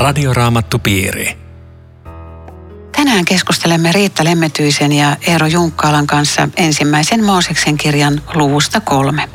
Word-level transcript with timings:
Radioraamattupiiri. 0.00 1.38
Tänään 2.96 3.24
keskustelemme 3.24 3.92
Riitta 3.92 4.24
Lemmetyisen 4.24 4.92
ja 4.92 5.16
Eero 5.26 5.46
Junkkaalan 5.46 6.06
kanssa 6.06 6.48
ensimmäisen 6.56 7.24
Mooseksen 7.24 7.76
kirjan 7.76 8.22
luvusta 8.34 8.80
kolme. 8.80 9.28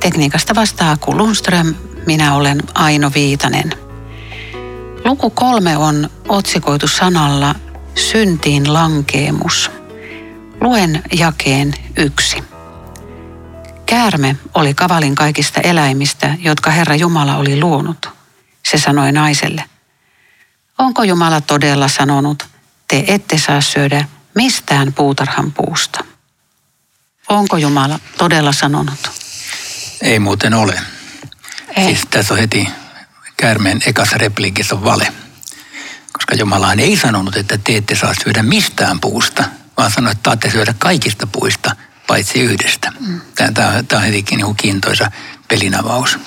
Tekniikasta 0.00 0.54
vastaa 0.54 0.96
Kulunström, 0.96 1.74
minä 2.06 2.34
olen 2.34 2.62
Aino 2.74 3.10
Viitanen. 3.14 3.72
Luku 5.04 5.30
kolme 5.30 5.76
on 5.76 6.10
otsikoitu 6.28 6.88
sanalla 6.88 7.54
syntiin 7.94 8.72
lankeemus. 8.72 9.70
Luen 10.60 11.02
jakeen 11.12 11.74
yksi. 11.96 12.44
Käärme 13.86 14.36
oli 14.54 14.74
kavalin 14.74 15.14
kaikista 15.14 15.60
eläimistä, 15.60 16.34
jotka 16.38 16.70
Herra 16.70 16.94
Jumala 16.94 17.36
oli 17.36 17.60
luonut. 17.60 18.08
Se 18.66 18.78
sanoi 18.78 19.12
naiselle, 19.12 19.64
onko 20.78 21.02
Jumala 21.02 21.40
todella 21.40 21.88
sanonut, 21.88 22.48
te 22.88 23.04
ette 23.08 23.38
saa 23.38 23.60
syödä 23.60 24.08
mistään 24.34 24.92
puutarhan 24.92 25.52
puusta? 25.52 26.04
Onko 27.28 27.56
Jumala 27.56 28.00
todella 28.18 28.52
sanonut? 28.52 29.10
Ei 30.02 30.18
muuten 30.18 30.54
ole. 30.54 30.80
Ei. 31.76 31.84
Siis 31.84 32.00
tässä 32.10 32.34
on 32.34 32.40
heti 32.40 32.68
käärmeen 33.36 33.80
ekas 33.86 34.12
repliikissa 34.12 34.74
on 34.74 34.84
vale. 34.84 35.12
Koska 36.12 36.34
Jumalahan 36.34 36.80
ei 36.80 36.96
sanonut, 36.96 37.36
että 37.36 37.58
te 37.58 37.76
ette 37.76 37.94
saa 37.94 38.14
syödä 38.24 38.42
mistään 38.42 39.00
puusta, 39.00 39.44
vaan 39.76 39.90
sanoi, 39.90 40.12
että 40.12 40.30
saatte 40.30 40.50
syödä 40.50 40.74
kaikista 40.78 41.26
puista, 41.26 41.76
paitsi 42.06 42.40
yhdestä. 42.40 42.92
Tämä, 43.34 43.52
tämä, 43.52 43.82
tämä 43.82 44.00
on 44.00 44.06
hetikin 44.06 44.38
niin 44.38 44.56
kiintoisa 44.56 45.10
pelinavaus. 45.48 46.18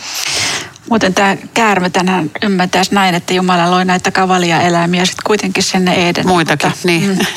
Muuten 0.90 1.14
tämä 1.14 1.38
käärme 1.54 1.90
tänään 1.90 2.32
ymmärtäisi 2.44 2.94
näin, 2.94 3.16
että 3.16 3.34
Jumala 3.34 3.72
loi 3.72 3.86
näitä 3.86 4.12
kavalia 4.12 4.62
eläimiä 4.62 5.06
sitten 5.06 5.24
kuitenkin 5.26 5.64
sinne 5.64 6.10
Eden. 6.10 6.28
Muitakin, 6.28 6.72
niin. 6.84 7.28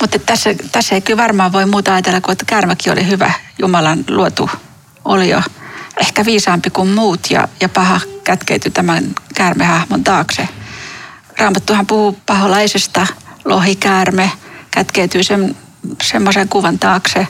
Mutta 0.00 0.18
tässä, 0.18 0.50
tässä 0.72 0.94
ei 0.94 1.00
kyllä 1.00 1.22
varmaan 1.22 1.52
voi 1.52 1.66
muuta 1.66 1.94
ajatella 1.94 2.20
kuin, 2.20 2.32
että 2.32 2.44
käärmäkin 2.44 2.92
oli 2.92 3.06
hyvä 3.06 3.32
Jumalan 3.58 4.04
luotu 4.08 4.50
olio. 5.04 5.42
Ehkä 5.96 6.24
viisaampi 6.24 6.70
kuin 6.70 6.88
muut 6.88 7.30
ja, 7.30 7.48
ja 7.60 7.68
paha 7.68 8.00
kätkeytyi 8.24 8.70
tämän 8.70 9.04
käärmehahmon 9.34 10.04
taakse. 10.04 10.48
Raamattuhan 11.38 11.86
puhuu 11.86 12.18
paholaisesta, 12.26 13.06
lohikäärme, 13.44 14.30
kätkeytyy 14.70 15.22
sen, 15.22 15.56
semmoisen 16.02 16.48
kuvan 16.48 16.78
taakse. 16.78 17.28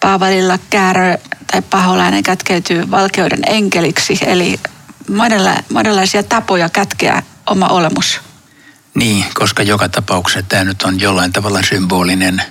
Paavalilla 0.00 0.58
käärö 0.70 1.18
tai 1.52 1.62
paholainen 1.62 2.22
kätkeytyy 2.22 2.90
valkeuden 2.90 3.40
enkeliksi, 3.46 4.18
eli 4.26 4.60
monella, 5.08 5.54
monenlaisia 5.72 6.22
tapoja 6.22 6.68
kätkeä 6.68 7.22
oma 7.46 7.66
olemus. 7.66 8.20
Niin, 8.94 9.24
koska 9.34 9.62
joka 9.62 9.88
tapauksessa 9.88 10.46
tämä 10.48 10.64
nyt 10.64 10.82
on 10.82 11.00
jollain 11.00 11.32
tavalla 11.32 11.62
symbolinen 11.62 12.42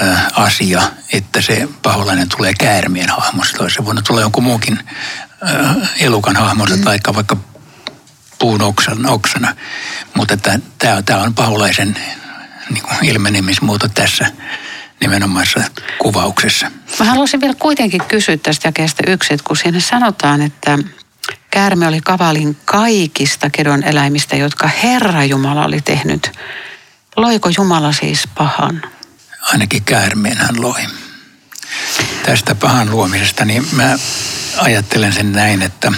ö, 0.00 0.16
asia, 0.32 0.82
että 1.12 1.42
se 1.42 1.68
paholainen 1.82 2.28
tulee 2.36 2.52
käärmien 2.58 3.08
hahmosta. 3.08 3.58
Toisen 3.58 3.84
vuonna 3.84 4.02
tulee 4.02 4.22
jonkun 4.22 4.44
muukin 4.44 4.78
ö, 5.42 5.86
elukan 6.00 6.36
hahmosta 6.36 6.76
mm. 6.76 6.82
tai 6.82 6.98
vaikka 7.14 7.36
puun 8.38 8.62
oksan, 8.62 9.06
oksana. 9.06 9.54
Mutta 10.14 10.36
tämä, 10.36 11.02
tämä 11.02 11.22
on 11.22 11.34
paholaisen 11.34 11.96
niin 12.70 12.82
kuin 12.82 13.04
ilmenemismuoto 13.04 13.88
tässä 13.88 14.26
nimenomaisessa 15.00 15.70
kuvauksessa. 15.98 16.70
Mä 16.98 17.04
haluaisin 17.04 17.40
vielä 17.40 17.54
kuitenkin 17.54 18.02
kysyä 18.08 18.36
tästä 18.36 18.68
jakeesta 18.68 19.02
yksi, 19.06 19.34
että 19.34 19.44
kun 19.44 19.56
siinä 19.56 19.80
sanotaan, 19.80 20.42
että 20.42 20.78
käärme 21.50 21.88
oli 21.88 22.00
kavalin 22.00 22.56
kaikista 22.64 23.50
kedon 23.50 23.82
eläimistä, 23.82 24.36
jotka 24.36 24.68
Herra 24.82 25.24
Jumala 25.24 25.64
oli 25.64 25.80
tehnyt. 25.80 26.32
Loiko 27.16 27.48
Jumala 27.56 27.92
siis 27.92 28.28
pahan? 28.34 28.82
Ainakin 29.42 29.84
käärmeen 29.84 30.36
hän 30.36 30.62
loi. 30.62 30.86
Tästä 32.22 32.54
pahan 32.54 32.90
luomisesta, 32.90 33.44
niin 33.44 33.66
mä 33.72 33.96
ajattelen 34.56 35.12
sen 35.12 35.32
näin, 35.32 35.62
että 35.62 35.92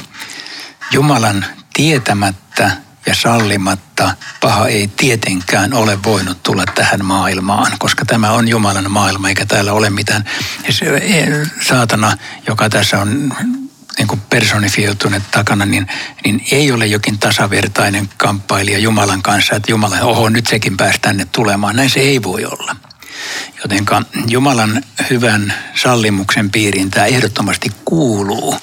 Jumalan 0.93 1.47
tietämättä 1.73 2.71
ja 3.07 3.15
sallimatta 3.15 4.15
paha 4.41 4.67
ei 4.67 4.89
tietenkään 4.89 5.75
ole 5.75 6.03
voinut 6.05 6.43
tulla 6.43 6.65
tähän 6.75 7.05
maailmaan, 7.05 7.73
koska 7.79 8.05
tämä 8.05 8.33
on 8.33 8.49
Jumalan 8.49 8.91
maailma 8.91 9.29
eikä 9.29 9.47
täällä 9.47 9.73
ole 9.73 9.91
mitään 9.91 10.25
se, 10.71 10.87
saatana, 11.69 12.17
joka 12.47 12.69
tässä 12.69 13.01
on 13.01 13.35
niin 13.99 14.09
kuin 14.09 14.21
takana, 15.31 15.67
niin, 15.67 15.87
niin 16.25 16.47
ei 16.51 16.73
ole 16.73 16.87
jokin 16.87 17.19
tasavertainen 17.19 18.09
kamppailija 18.17 18.79
Jumalan 18.79 19.23
kanssa, 19.23 19.57
että 19.57 19.73
Jumala, 19.73 20.01
oho, 20.01 20.29
nyt 20.29 20.47
sekin 20.47 20.77
pääsi 20.77 20.99
tänne 21.01 21.25
tulemaan. 21.25 21.77
Näin 21.77 21.91
se 21.91 22.01
ei 22.01 22.23
voi 22.23 22.45
olla. 22.45 22.77
Jotenka 23.63 24.03
Jumalan 24.27 24.83
hyvän 25.11 25.55
sallimuksen 25.75 26.51
piiriin 26.51 26.91
tämä 26.91 27.07
ehdottomasti 27.07 27.73
kuuluu 27.85 28.57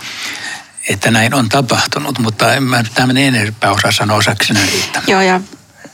että 0.90 1.12
näin 1.12 1.34
on 1.34 1.50
tapahtunut, 1.50 2.20
mutta 2.20 2.54
en 2.54 2.64
mä 2.64 2.84
tämmöinen 2.94 3.36
enempää 3.36 3.72
osaa 3.72 3.92
sanoa 3.92 4.18
osaksi 4.18 4.54
riittää. 4.54 5.02
Joo, 5.08 5.22
ja 5.22 5.42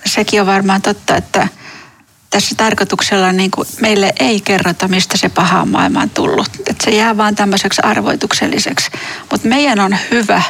sekin 0.05 0.41
on 0.41 0.47
varmaan 0.47 0.81
totta, 0.81 1.15
että 1.15 1.47
tässä 2.29 2.55
tarkoituksella 2.55 3.31
niin 3.31 3.51
kuin 3.51 3.67
meille 3.81 4.13
ei 4.19 4.41
kerrota, 4.41 4.87
mistä 4.87 5.17
se 5.17 5.29
paha 5.29 5.65
maailma 5.65 6.01
on 6.01 6.09
tullut. 6.09 6.49
Että 6.67 6.85
se 6.85 6.91
jää 6.91 7.17
vaan 7.17 7.35
tämmöiseksi 7.35 7.81
arvoitukselliseksi. 7.81 8.91
Mutta 9.31 9.47
meidän 9.47 9.79
on 9.79 9.97
hyvä 10.11 10.41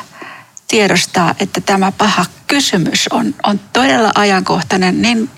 tiedostaa, 0.67 1.35
että 1.39 1.61
tämä 1.61 1.91
paha 1.91 2.25
kysymys 2.47 3.07
on, 3.07 3.35
on 3.43 3.59
todella 3.73 4.11
ajankohtainen 4.15 5.01
niin 5.01 5.29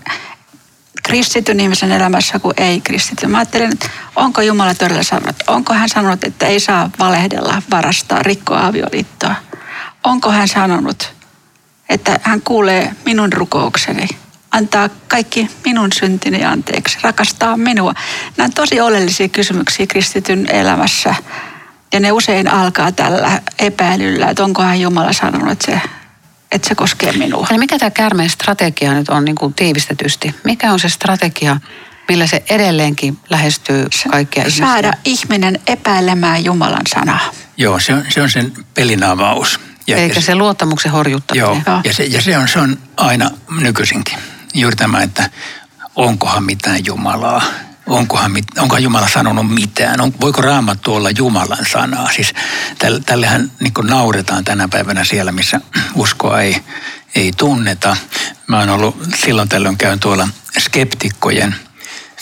kristityn 1.05 1.59
ihmisen 1.59 1.91
elämässä 1.91 2.39
kuin 2.39 2.53
ei 2.57 2.81
kristityn. 2.81 3.31
Mä 3.31 3.37
ajattelen, 3.37 3.71
että 3.71 3.89
onko 4.15 4.41
Jumala 4.41 4.73
todella 4.73 5.03
sanonut, 5.03 5.35
onko 5.47 5.73
hän 5.73 5.89
sanonut, 5.89 6.23
että 6.23 6.45
ei 6.45 6.59
saa 6.59 6.89
valehdella, 6.99 7.61
varastaa, 7.71 8.23
rikkoa 8.23 8.65
avioliittoa. 8.65 9.35
Onko 10.03 10.31
hän 10.31 10.47
sanonut, 10.47 11.13
että 11.89 12.19
hän 12.23 12.41
kuulee 12.41 12.95
minun 13.05 13.33
rukoukseni, 13.33 14.07
antaa 14.51 14.89
kaikki 15.07 15.49
minun 15.65 15.89
syntini 15.93 16.45
anteeksi, 16.45 16.97
rakastaa 17.01 17.57
minua. 17.57 17.93
Nämä 18.37 18.45
on 18.45 18.53
tosi 18.53 18.81
oleellisia 18.81 19.29
kysymyksiä 19.29 19.87
kristityn 19.87 20.51
elämässä. 20.51 21.15
Ja 21.93 21.99
ne 21.99 22.11
usein 22.11 22.47
alkaa 22.47 22.91
tällä 22.91 23.41
epäilyllä, 23.59 24.29
että 24.29 24.43
onkohan 24.43 24.81
Jumala 24.81 25.13
sanonut, 25.13 25.51
että 25.51 25.71
se 25.71 25.81
että 26.51 26.67
se 26.67 26.75
koskee 26.75 27.11
minua. 27.11 27.47
Eli 27.49 27.57
mikä 27.57 27.79
tämä 27.79 27.89
käärmeen 27.89 28.29
strategia 28.29 28.93
nyt 28.93 29.09
on 29.09 29.25
niin 29.25 29.35
kuin 29.35 29.53
tiivistetysti? 29.53 30.35
Mikä 30.43 30.71
on 30.71 30.79
se 30.79 30.89
strategia, 30.89 31.59
millä 32.07 32.27
se 32.27 32.43
edelleenkin 32.49 33.17
lähestyy 33.29 33.87
kaikkia 34.11 34.41
ihmisiä? 34.41 34.65
Saada 34.65 34.91
ihminen 35.05 35.59
epäilemään 35.67 36.45
Jumalan 36.45 36.81
sanaa. 36.95 37.31
Joo, 37.57 37.79
se 37.79 37.93
on, 37.93 38.03
se 38.09 38.21
on 38.21 38.29
sen 38.29 38.53
pelin 38.73 39.03
avaus. 39.03 39.59
Ja, 39.87 39.97
Eikä 39.97 40.21
se, 40.21 40.25
se 40.25 40.35
luottamuksen 40.35 40.91
horjuttaminen. 40.91 41.45
Joo, 41.45 41.61
joo. 41.67 41.81
ja, 41.83 41.93
se, 41.93 42.03
ja 42.03 42.21
se, 42.21 42.37
on, 42.37 42.47
se 42.47 42.59
on 42.59 42.77
aina 42.97 43.31
nykyisinkin. 43.59 44.17
Juuri 44.53 44.75
tämä, 44.75 45.01
että 45.01 45.29
onkohan 45.95 46.43
mitään 46.43 46.85
Jumalaa 46.85 47.43
onkohan, 47.87 48.31
onkohan 48.57 48.83
Jumala 48.83 49.07
sanonut 49.07 49.53
mitään, 49.53 50.01
on, 50.01 50.13
voiko 50.21 50.41
raamattu 50.41 50.95
olla 50.95 51.09
Jumalan 51.09 51.65
sanaa. 51.71 52.11
Siis 52.11 52.33
tällehän 53.05 53.51
niin 53.59 53.73
nauretaan 53.83 54.43
tänä 54.43 54.67
päivänä 54.67 55.03
siellä, 55.03 55.31
missä 55.31 55.61
uskoa 55.95 56.41
ei, 56.41 56.61
ei 57.15 57.31
tunneta. 57.37 57.97
Mä 58.47 58.59
oon 58.59 58.69
ollut 58.69 58.95
silloin 59.15 59.49
tällöin 59.49 59.77
käyn 59.77 59.99
tuolla 59.99 60.27
skeptikkojen 60.59 61.55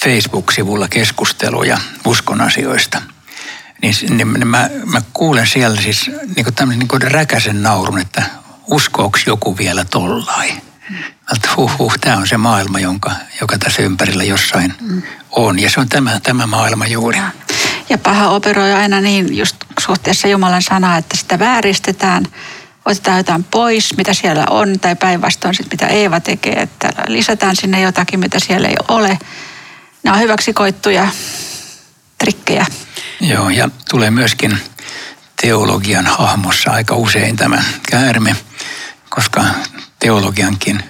Facebook-sivulla 0.04 0.88
keskusteluja 0.88 1.78
uskon 2.06 2.42
asioista. 2.42 3.02
Niin, 3.82 3.96
niin, 4.10 4.34
niin 4.34 4.48
mä, 4.48 4.70
mä 4.86 5.02
kuulen 5.14 5.48
siellä 5.48 5.82
siis 5.82 6.12
niin 6.36 6.54
tämmöisen 6.56 6.88
niin 6.92 7.12
räkäsen 7.12 7.64
naurun, 7.64 8.00
että 8.00 8.24
uskooks 8.68 9.28
joku 9.28 9.58
vielä 9.58 9.86
tollai. 9.86 10.52
Että 11.36 11.50
huh, 11.56 11.78
huh, 11.78 11.94
tämä 12.02 12.18
on 12.18 12.28
se 12.28 12.38
maailma, 12.38 12.80
jonka, 12.80 13.12
joka 13.42 13.58
tässä 13.58 13.82
ympärillä 13.82 14.24
jossain 14.24 14.74
mm. 14.82 15.02
on. 15.32 15.60
Ja 15.60 15.70
se 15.70 15.80
on 15.80 15.90
tämä, 15.90 16.20
tämä 16.24 16.48
maailma 16.48 16.88
juuri. 16.88 17.20
Ja 17.90 17.98
paha 17.98 18.30
operoi 18.30 18.74
aina 18.74 19.02
niin 19.02 19.38
just 19.38 19.56
suhteessa 19.80 20.28
Jumalan 20.28 20.62
sanaa, 20.62 20.98
että 20.98 21.18
sitä 21.18 21.40
vääristetään, 21.40 22.26
otetaan 22.86 23.18
jotain 23.18 23.44
pois, 23.44 23.98
mitä 23.98 24.14
siellä 24.14 24.46
on, 24.50 24.80
tai 24.80 24.96
päinvastoin 24.96 25.56
sit, 25.56 25.68
mitä 25.72 25.88
Eeva 25.88 26.20
tekee, 26.20 26.62
että 26.62 26.90
lisätään 27.08 27.56
sinne 27.56 27.82
jotakin, 27.82 28.20
mitä 28.20 28.40
siellä 28.40 28.68
ei 28.68 28.76
ole. 28.88 29.20
Nämä 30.04 30.16
on 30.16 30.22
hyväksi 30.22 30.54
koittuja 30.54 31.08
trikkejä. 32.18 32.66
Joo, 33.22 33.50
ja 33.50 33.70
tulee 33.90 34.12
myöskin 34.12 34.58
teologian 35.42 36.06
hahmossa 36.06 36.72
aika 36.72 36.96
usein 36.96 37.36
tämä 37.36 37.64
käärme, 37.90 38.36
koska 39.10 39.44
teologiankin 40.04 40.84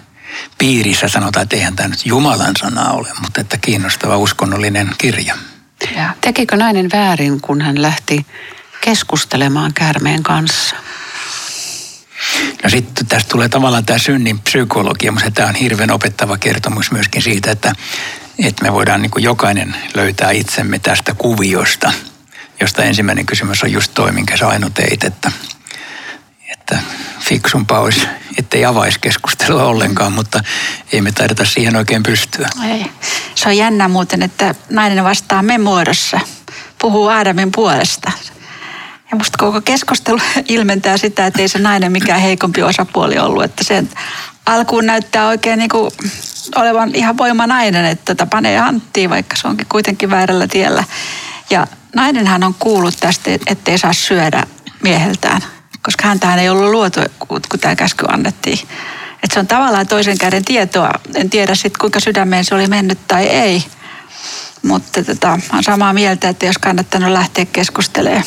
piirissä 0.58 1.08
sanotaan, 1.08 1.44
että 1.44 1.56
eihän 1.56 1.76
tämä 1.76 1.90
nyt 1.90 2.06
Jumalan 2.06 2.54
sana 2.60 2.92
ole, 2.92 3.08
mutta 3.22 3.42
että 3.42 3.58
kiinnostava 3.58 4.18
uskonnollinen 4.18 4.90
kirja. 4.98 5.38
Ja. 5.96 6.16
Tekikö 6.22 6.58
nainen 6.58 6.90
väärin, 6.94 7.42
kun 7.42 7.62
hän 7.62 7.82
lähti 7.82 8.26
keskustelemaan 8.82 9.74
käärmeen 9.74 10.24
kanssa? 10.24 10.76
No 12.64 12.70
sitten 12.70 13.06
tästä 13.06 13.30
tulee 13.30 13.50
tavallaan 13.50 13.86
tämä 13.86 14.00
synnin 14.00 14.40
psykologia, 14.40 15.12
mutta 15.12 15.32
tämä 15.32 15.50
on 15.50 15.56
hirveän 15.56 15.92
opettava 15.92 16.38
kertomus 16.38 16.92
myöskin 16.92 17.22
siitä, 17.22 17.52
että, 17.52 17.74
että 18.40 18.64
me 18.64 18.74
voidaan 18.74 19.02
niin 19.02 19.12
kuin 19.12 19.24
jokainen 19.24 19.76
löytää 19.94 20.32
itsemme 20.32 20.80
tästä 20.80 21.14
kuviosta, 21.14 21.94
josta 22.60 22.84
ensimmäinen 22.84 23.26
kysymys 23.26 23.64
on 23.64 23.72
just 23.72 23.92
toi, 23.94 24.12
minkä 24.12 24.38
sä 24.38 24.48
Aino 24.48 24.70
teit, 24.70 25.04
että, 25.04 25.32
että 26.64 26.80
fiksumpaa 27.20 27.80
olisi, 27.80 28.08
ettei 28.38 28.66
avaisi 28.66 29.00
keskustelua 29.00 29.64
ollenkaan, 29.64 30.14
mutta 30.14 30.44
ei 30.92 31.02
me 31.02 31.12
taideta 31.12 31.46
siihen 31.46 31.76
oikein 31.76 32.04
pystyä. 32.04 32.50
Ei. 32.70 32.86
Se 33.36 33.50
on 33.50 33.58
jännä 33.58 33.88
muuten, 33.88 34.22
että 34.22 34.56
nainen 34.70 35.04
vastaa 35.04 35.42
me 35.42 35.58
muodossa, 35.58 36.20
puhuu 36.82 37.08
Aadamin 37.08 37.52
puolesta. 37.52 38.12
Ja 39.12 39.18
musta 39.18 39.38
koko 39.38 39.62
keskustelu 39.62 40.20
ilmentää 40.48 40.98
sitä, 40.98 41.26
että 41.26 41.42
ei 41.42 41.48
se 41.48 41.60
nainen 41.60 41.92
mikään 41.92 42.22
heikompi 42.22 42.64
osapuoli 42.64 43.20
ollut. 43.20 43.44
Että 43.44 43.64
sen 43.64 43.90
alkuun 44.46 44.86
näyttää 44.86 45.28
oikein 45.28 45.60
niin 45.60 45.70
kuin 45.70 45.92
olevan 46.56 46.96
ihan 46.96 47.18
voimanainen, 47.18 47.86
että 47.86 48.16
tätä 48.16 48.26
panee 48.26 48.58
hanttiin, 48.58 49.10
vaikka 49.10 49.36
se 49.36 49.48
onkin 49.48 49.68
kuitenkin 49.70 50.10
väärällä 50.10 50.48
tiellä. 50.48 50.84
Ja 51.50 51.68
nainenhan 51.96 52.44
on 52.44 52.54
kuullut 52.60 52.98
tästä, 53.00 53.32
ettei 53.48 53.78
saa 53.78 53.94
syödä 53.94 54.44
mieheltään, 54.84 55.42
koska 55.84 56.08
häntähän 56.08 56.40
ei 56.40 56.50
ollut 56.50 56.72
luotu, 56.72 57.00
kun 57.28 57.60
tämä 57.62 57.76
käsky 57.76 58.06
annettiin. 58.10 58.60
Että 59.24 59.34
se 59.34 59.40
on 59.40 59.48
tavallaan 59.48 59.88
toisen 59.88 60.18
käden 60.18 60.46
tietoa. 60.46 60.92
En 61.16 61.30
tiedä 61.30 61.56
sitten, 61.56 61.80
kuinka 61.80 62.00
sydämeen 62.00 62.46
se 62.46 62.56
oli 62.56 62.68
mennyt 62.68 63.08
tai 63.08 63.24
ei. 63.24 63.64
Mutta 64.62 65.04
tota, 65.04 65.40
olen 65.52 65.64
samaa 65.64 65.94
mieltä, 65.94 66.30
että 66.30 66.46
jos 66.46 66.58
kannattanut 66.58 67.12
lähteä 67.12 67.46
keskustelemaan 67.46 68.24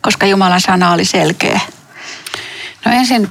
koska 0.00 0.26
Jumalan 0.26 0.60
sana 0.60 0.92
oli 0.92 1.04
selkeä? 1.04 1.60
No 2.84 2.92
ensin, 2.92 3.28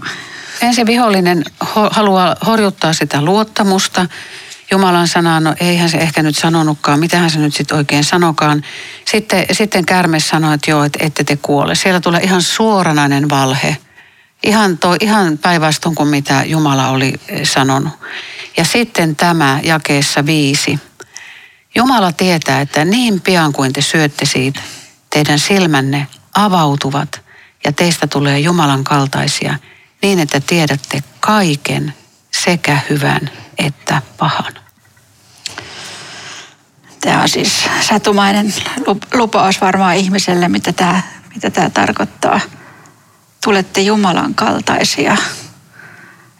ensin 0.61 0.87
vihollinen 0.87 1.43
ho, 1.75 1.89
haluaa 1.91 2.35
horjuttaa 2.45 2.93
sitä 2.93 3.21
luottamusta. 3.21 4.05
Jumalan 4.71 5.07
sanaan, 5.07 5.43
no 5.43 5.55
eihän 5.59 5.89
se 5.89 5.97
ehkä 5.97 6.23
nyt 6.23 6.37
sanonutkaan, 6.37 6.99
mitähän 6.99 7.29
se 7.29 7.39
nyt 7.39 7.55
sitten 7.55 7.77
oikein 7.77 8.03
sanokaan. 8.03 8.63
Sitten, 9.05 9.45
sitten 9.51 9.85
kärme 9.85 10.19
sanoi, 10.19 10.53
että 10.53 10.71
joo, 10.71 10.83
että 10.83 10.99
ette 11.05 11.23
te 11.23 11.35
kuole. 11.35 11.75
Siellä 11.75 11.99
tulee 11.99 12.21
ihan 12.21 12.41
suoranainen 12.41 13.29
valhe. 13.29 13.77
Ihan, 14.43 14.77
toi, 14.77 14.97
ihan 15.01 15.37
päinvastoin 15.37 15.95
kuin 15.95 16.09
mitä 16.09 16.43
Jumala 16.45 16.89
oli 16.89 17.13
eh, 17.27 17.47
sanonut. 17.47 17.93
Ja 18.57 18.63
sitten 18.63 19.15
tämä 19.15 19.59
jakeessa 19.63 20.25
viisi. 20.25 20.79
Jumala 21.75 22.11
tietää, 22.11 22.61
että 22.61 22.85
niin 22.85 23.21
pian 23.21 23.53
kuin 23.53 23.73
te 23.73 23.81
syötte 23.81 24.25
siitä, 24.25 24.59
teidän 25.09 25.39
silmänne 25.39 26.07
avautuvat 26.33 27.21
ja 27.63 27.71
teistä 27.71 28.07
tulee 28.07 28.39
Jumalan 28.39 28.83
kaltaisia 28.83 29.59
niin, 30.01 30.19
että 30.19 30.39
tiedätte 30.39 31.03
kaiken 31.19 31.93
sekä 32.31 32.79
hyvän 32.89 33.29
että 33.57 34.01
pahan. 34.17 34.53
Tämä 37.01 37.21
on 37.21 37.29
siis 37.29 37.65
satumainen 37.81 38.53
lupaus 39.13 39.61
varmaan 39.61 39.95
ihmiselle, 39.95 40.47
mitä 40.49 40.73
tämä, 40.73 41.01
mitä 41.35 41.49
tämä 41.49 41.69
tarkoittaa. 41.69 42.39
Tulette 43.43 43.81
Jumalan 43.81 44.35
kaltaisia. 44.35 45.17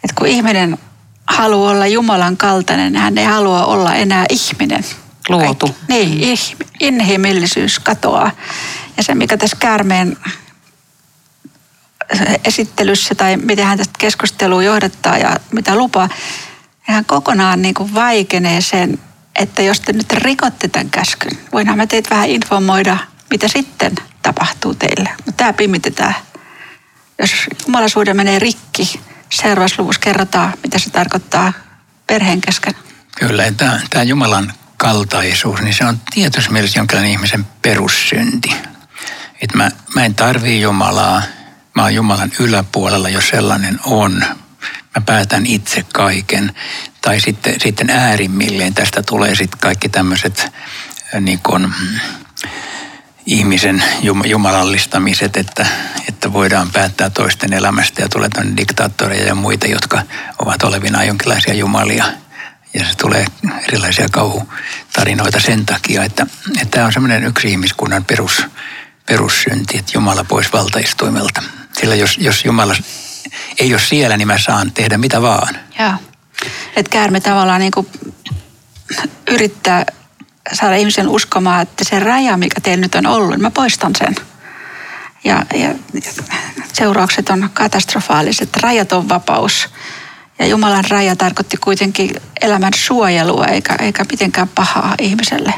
Et 0.04 0.12
kun 0.14 0.26
ihminen 0.26 0.78
haluaa 1.26 1.70
olla 1.70 1.86
Jumalan 1.86 2.36
kaltainen, 2.36 2.96
hän 2.96 3.18
ei 3.18 3.24
halua 3.24 3.64
olla 3.64 3.94
enää 3.94 4.24
ihminen. 4.30 4.84
Luotu. 5.28 5.66
Kaikki, 5.66 5.84
niin, 5.88 6.38
inhimillisyys 6.80 7.78
katoaa. 7.78 8.30
Ja 8.96 9.02
se, 9.02 9.14
mikä 9.14 9.36
tässä 9.36 9.56
käärmeen 9.60 10.16
esittelyssä 12.44 13.14
tai 13.14 13.36
miten 13.36 13.66
hän 13.66 13.78
tästä 13.78 13.94
keskustelua 13.98 14.62
johdattaa 14.62 15.18
ja 15.18 15.36
mitä 15.52 15.76
lupaa, 15.76 16.08
hän 16.88 17.04
kokonaan 17.04 17.62
niin 17.62 17.74
kuin 17.74 17.94
vaikenee 17.94 18.60
sen, 18.60 18.98
että 19.38 19.62
jos 19.62 19.80
te 19.80 19.92
nyt 19.92 20.12
rikotte 20.12 20.68
tämän 20.68 20.90
käskyn, 20.90 21.38
voinhan 21.52 21.76
mä 21.76 21.86
teitä 21.86 22.10
vähän 22.10 22.28
informoida, 22.28 22.98
mitä 23.30 23.48
sitten 23.48 23.94
tapahtuu 24.22 24.74
teille. 24.74 25.10
Mutta 25.16 25.32
tämä 25.36 25.52
pimitetään. 25.52 26.14
Jos 27.18 27.30
jumalaisuuden 27.66 28.16
menee 28.16 28.38
rikki, 28.38 29.00
seuraavassa 29.30 29.82
luvussa 29.82 30.00
kerrotaan, 30.00 30.52
mitä 30.62 30.78
se 30.78 30.90
tarkoittaa 30.90 31.52
perheen 32.06 32.40
kesken. 32.40 32.74
Kyllä, 33.16 33.52
tämä, 33.52 33.80
tämä 33.90 34.02
Jumalan 34.02 34.52
kaltaisuus, 34.76 35.60
niin 35.60 35.74
se 35.74 35.84
on 35.84 36.00
tietysti 36.14 36.52
mielessä 36.52 36.78
jonkinlainen 36.78 37.12
ihmisen 37.12 37.46
perussynti. 37.62 38.54
Että 39.42 39.56
mä, 39.56 39.70
mä 39.94 40.04
en 40.04 40.14
tarvii 40.14 40.60
Jumalaa, 40.60 41.22
mä 41.74 41.82
oon 41.82 41.94
Jumalan 41.94 42.32
yläpuolella, 42.40 43.08
jos 43.08 43.28
sellainen 43.28 43.80
on. 43.84 44.24
Mä 44.96 45.02
päätän 45.06 45.46
itse 45.46 45.84
kaiken. 45.92 46.54
Tai 47.00 47.20
sitten, 47.20 47.60
sitten 47.60 47.90
äärimmilleen 47.90 48.74
tästä 48.74 49.02
tulee 49.02 49.34
sitten 49.34 49.60
kaikki 49.60 49.88
tämmöiset 49.88 50.52
äh, 51.14 51.20
niin 51.20 51.40
kuin, 51.42 51.74
ihmisen 53.28 53.82
jumalallistamiset, 54.26 55.36
että, 55.36 55.66
että 56.08 56.32
voidaan 56.32 56.70
päättää 56.72 57.10
toisten 57.10 57.52
elämästä 57.52 58.02
ja 58.02 58.08
tulee 58.08 58.28
diktaattoreja 58.56 59.26
ja 59.26 59.34
muita, 59.34 59.66
jotka 59.66 60.02
ovat 60.38 60.62
olevinaan 60.62 61.06
jonkinlaisia 61.06 61.54
jumalia. 61.54 62.04
Ja 62.74 62.84
se 62.84 62.94
tulee 62.96 63.24
erilaisia 63.68 64.06
kauhutarinoita 64.12 65.40
sen 65.40 65.66
takia, 65.66 66.04
että, 66.04 66.26
että 66.46 66.70
tämä 66.70 66.86
on 66.86 66.92
semmoinen 66.92 67.24
yksi 67.24 67.50
ihmiskunnan 67.50 68.04
perus, 68.04 68.46
perussynti, 69.06 69.78
että 69.78 69.92
Jumala 69.94 70.24
pois 70.24 70.52
valtaistuimelta. 70.52 71.42
Sillä 71.80 71.94
jos, 71.94 72.18
jos 72.18 72.44
Jumala 72.44 72.74
ei 73.60 73.72
ole 73.72 73.80
siellä, 73.80 74.16
niin 74.16 74.28
mä 74.28 74.38
saan 74.38 74.72
tehdä 74.72 74.98
mitä 74.98 75.22
vaan. 75.22 75.56
Joo. 75.78 75.92
Että 76.76 76.90
käärme 76.90 77.20
tavallaan 77.20 77.60
niin 77.60 77.72
kuin 77.72 77.86
yrittää 79.30 79.86
saada 80.52 80.76
ihmisen 80.76 81.08
uskomaan, 81.08 81.62
että 81.62 81.84
se 81.84 82.00
raja, 82.00 82.36
mikä 82.36 82.60
teillä 82.60 82.82
nyt 82.82 82.94
on 82.94 83.06
ollut, 83.06 83.30
niin 83.30 83.42
mä 83.42 83.50
poistan 83.50 83.92
sen. 83.98 84.16
Ja, 85.24 85.46
ja 85.54 85.74
seuraukset 86.72 87.30
on 87.30 87.50
katastrofaaliset. 87.54 88.56
Rajaton 88.56 89.08
vapaus. 89.08 89.68
Ja 90.38 90.46
Jumalan 90.46 90.84
raja 90.90 91.16
tarkoitti 91.16 91.56
kuitenkin 91.56 92.10
elämän 92.40 92.72
suojelua, 92.74 93.44
eikä, 93.44 93.76
eikä 93.80 94.04
mitenkään 94.10 94.48
pahaa 94.48 94.94
ihmiselle. 95.00 95.54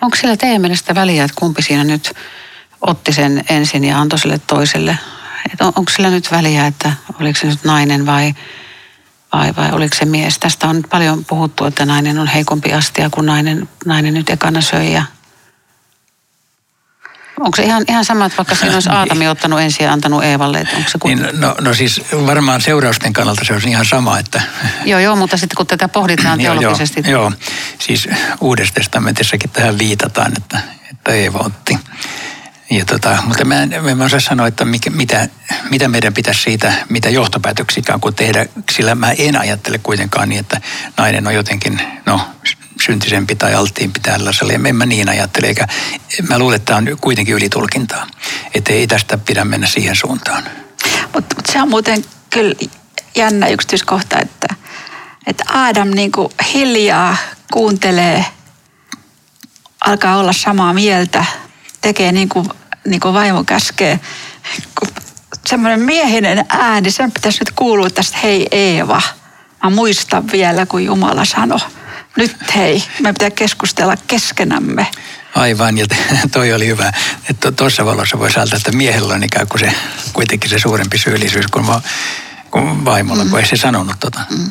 Onko 0.00 0.16
sillä 0.16 0.36
teidän 0.36 0.60
mielestä 0.60 0.94
väliä, 0.94 1.24
että 1.24 1.40
kumpi 1.40 1.62
siinä 1.62 1.84
nyt 1.84 2.12
otti 2.80 3.12
sen 3.12 3.44
ensin 3.48 3.84
ja 3.84 4.00
antoi 4.00 4.18
sille 4.18 4.40
toiselle? 4.46 4.98
Et 5.52 5.60
on, 5.60 5.72
onko 5.76 5.92
sillä 5.92 6.10
nyt 6.10 6.30
väliä, 6.32 6.66
että 6.66 6.92
oliko 7.20 7.38
se 7.40 7.46
nyt 7.46 7.64
nainen 7.64 8.06
vai, 8.06 8.34
vai, 9.32 9.56
vai 9.56 9.72
oliko 9.72 9.96
se 9.96 10.04
mies? 10.04 10.38
Tästä 10.38 10.68
on 10.68 10.76
nyt 10.76 10.86
paljon 10.90 11.24
puhuttu, 11.24 11.64
että 11.64 11.86
nainen 11.86 12.18
on 12.18 12.26
heikompi 12.26 12.72
astia, 12.72 13.10
kun 13.10 13.26
nainen, 13.26 13.68
nainen 13.86 14.14
nyt 14.14 14.30
ekana 14.30 14.60
söi 14.60 14.92
ja 14.92 15.02
Onko 17.40 17.56
se 17.56 17.62
ihan, 17.62 17.84
ihan 17.88 18.04
sama, 18.04 18.26
että 18.26 18.36
vaikka 18.36 18.54
siinä 18.54 18.74
olisi 18.74 18.88
Aatami 18.92 19.28
ottanut 19.28 19.60
ensin 19.60 19.84
ja 19.84 19.92
antanut 19.92 20.24
Eevalle? 20.24 20.60
Että 20.60 20.76
onko 20.76 20.90
se 20.90 20.98
kun... 20.98 21.10
niin, 21.10 21.40
no, 21.40 21.56
no 21.60 21.74
siis 21.74 22.02
varmaan 22.26 22.60
seurausten 22.60 23.12
kannalta 23.12 23.44
se 23.44 23.52
olisi 23.52 23.68
ihan 23.68 23.84
sama, 23.84 24.18
että... 24.18 24.42
joo, 24.84 25.00
joo, 25.00 25.16
mutta 25.16 25.36
sitten 25.36 25.56
kun 25.56 25.66
tätä 25.66 25.88
pohditaan 25.88 26.38
teologisesti... 26.42 27.02
joo, 27.06 27.22
joo, 27.22 27.32
siis 27.78 28.08
Uudessa 28.40 28.74
testamentissakin 28.74 29.50
tähän 29.50 29.78
viitataan, 29.78 30.32
että, 30.36 30.60
että 30.90 31.12
Eeva 31.12 31.38
otti. 31.38 31.78
Ja 32.78 32.84
tota, 32.84 33.18
mutta 33.26 33.44
mä 33.44 33.62
en, 33.62 33.74
mä 33.82 33.90
en 33.90 34.02
osaa 34.02 34.20
sanoa, 34.20 34.46
että 34.46 34.64
mikä, 34.64 34.90
mitä, 34.90 35.28
mitä 35.70 35.88
meidän 35.88 36.14
pitäisi 36.14 36.42
siitä, 36.42 36.72
mitä 36.88 37.10
johtopäätöksiä 37.10 37.82
kuin 38.00 38.14
tehdä, 38.14 38.46
sillä 38.70 38.94
mä 38.94 39.12
en 39.12 39.40
ajattele 39.40 39.78
kuitenkaan 39.78 40.28
niin, 40.28 40.40
että 40.40 40.60
nainen 40.96 41.26
on 41.26 41.34
jotenkin, 41.34 41.80
no 42.06 42.20
syntisempi 42.82 43.34
tai 43.34 43.54
alttiimpi 43.54 44.00
tällaisella. 44.00 44.52
Ja 44.52 44.60
en 44.66 44.76
mä 44.76 44.86
niin 44.86 45.08
ajattele, 45.08 45.46
eikä 45.46 45.66
mä 46.28 46.38
luulen, 46.38 46.56
että 46.56 46.66
tämä 46.66 46.90
on 46.90 46.98
kuitenkin 47.00 47.34
ylitulkintaa. 47.34 48.06
Että 48.54 48.72
ei 48.72 48.86
tästä 48.86 49.18
pidä 49.18 49.44
mennä 49.44 49.66
siihen 49.66 49.96
suuntaan. 49.96 50.44
Mutta 51.14 51.36
mut 51.36 51.46
se 51.46 51.62
on 51.62 51.68
muuten 51.68 52.04
kyllä 52.30 52.54
jännä 53.16 53.48
yksityiskohta, 53.48 54.18
että, 54.18 54.46
että 55.26 55.44
Adam 55.48 55.90
niin 55.90 56.12
kuin 56.12 56.28
hiljaa 56.54 57.16
kuuntelee, 57.52 58.24
alkaa 59.80 60.16
olla 60.16 60.32
samaa 60.32 60.72
mieltä, 60.72 61.24
tekee 61.80 62.12
niin 62.12 62.28
kuin, 62.28 62.48
niin 62.86 63.00
kuin 63.00 63.14
vaimo 63.14 63.44
käskee. 63.44 64.00
Semmoinen 65.46 65.80
miehinen 65.80 66.44
ääni, 66.48 66.90
sen 66.90 67.12
pitäisi 67.12 67.40
nyt 67.40 67.50
kuulua 67.50 67.90
tästä, 67.90 68.18
hei 68.22 68.48
Eeva, 68.50 69.02
mä 69.64 69.70
muistan 69.70 70.32
vielä, 70.32 70.66
kun 70.66 70.84
Jumala 70.84 71.24
sanoi 71.24 71.60
nyt 72.16 72.36
hei, 72.56 72.84
me 73.02 73.12
pitää 73.12 73.30
keskustella 73.30 73.96
keskenämme. 74.06 74.86
Aivan, 75.34 75.78
ja 75.78 75.86
toi 76.32 76.52
oli 76.52 76.66
hyvä. 76.66 76.92
Että 77.30 77.52
tuossa 77.52 77.84
valossa 77.84 78.18
voi 78.18 78.32
saada, 78.32 78.56
että 78.56 78.72
miehellä 78.72 79.14
on 79.14 79.24
ikään 79.24 79.48
kuin 79.48 79.60
se, 79.60 79.72
kuitenkin 80.12 80.50
se 80.50 80.58
suurempi 80.58 80.98
syyllisyys 80.98 81.46
kuin, 81.46 81.66
va, 81.66 81.82
kuin 82.50 82.84
vaimolla, 82.84 83.24
mm. 83.24 83.30
kun 83.30 83.40
ei 83.40 83.46
se 83.46 83.56
sanonut 83.56 83.96
tota. 84.00 84.20
Mm. 84.30 84.50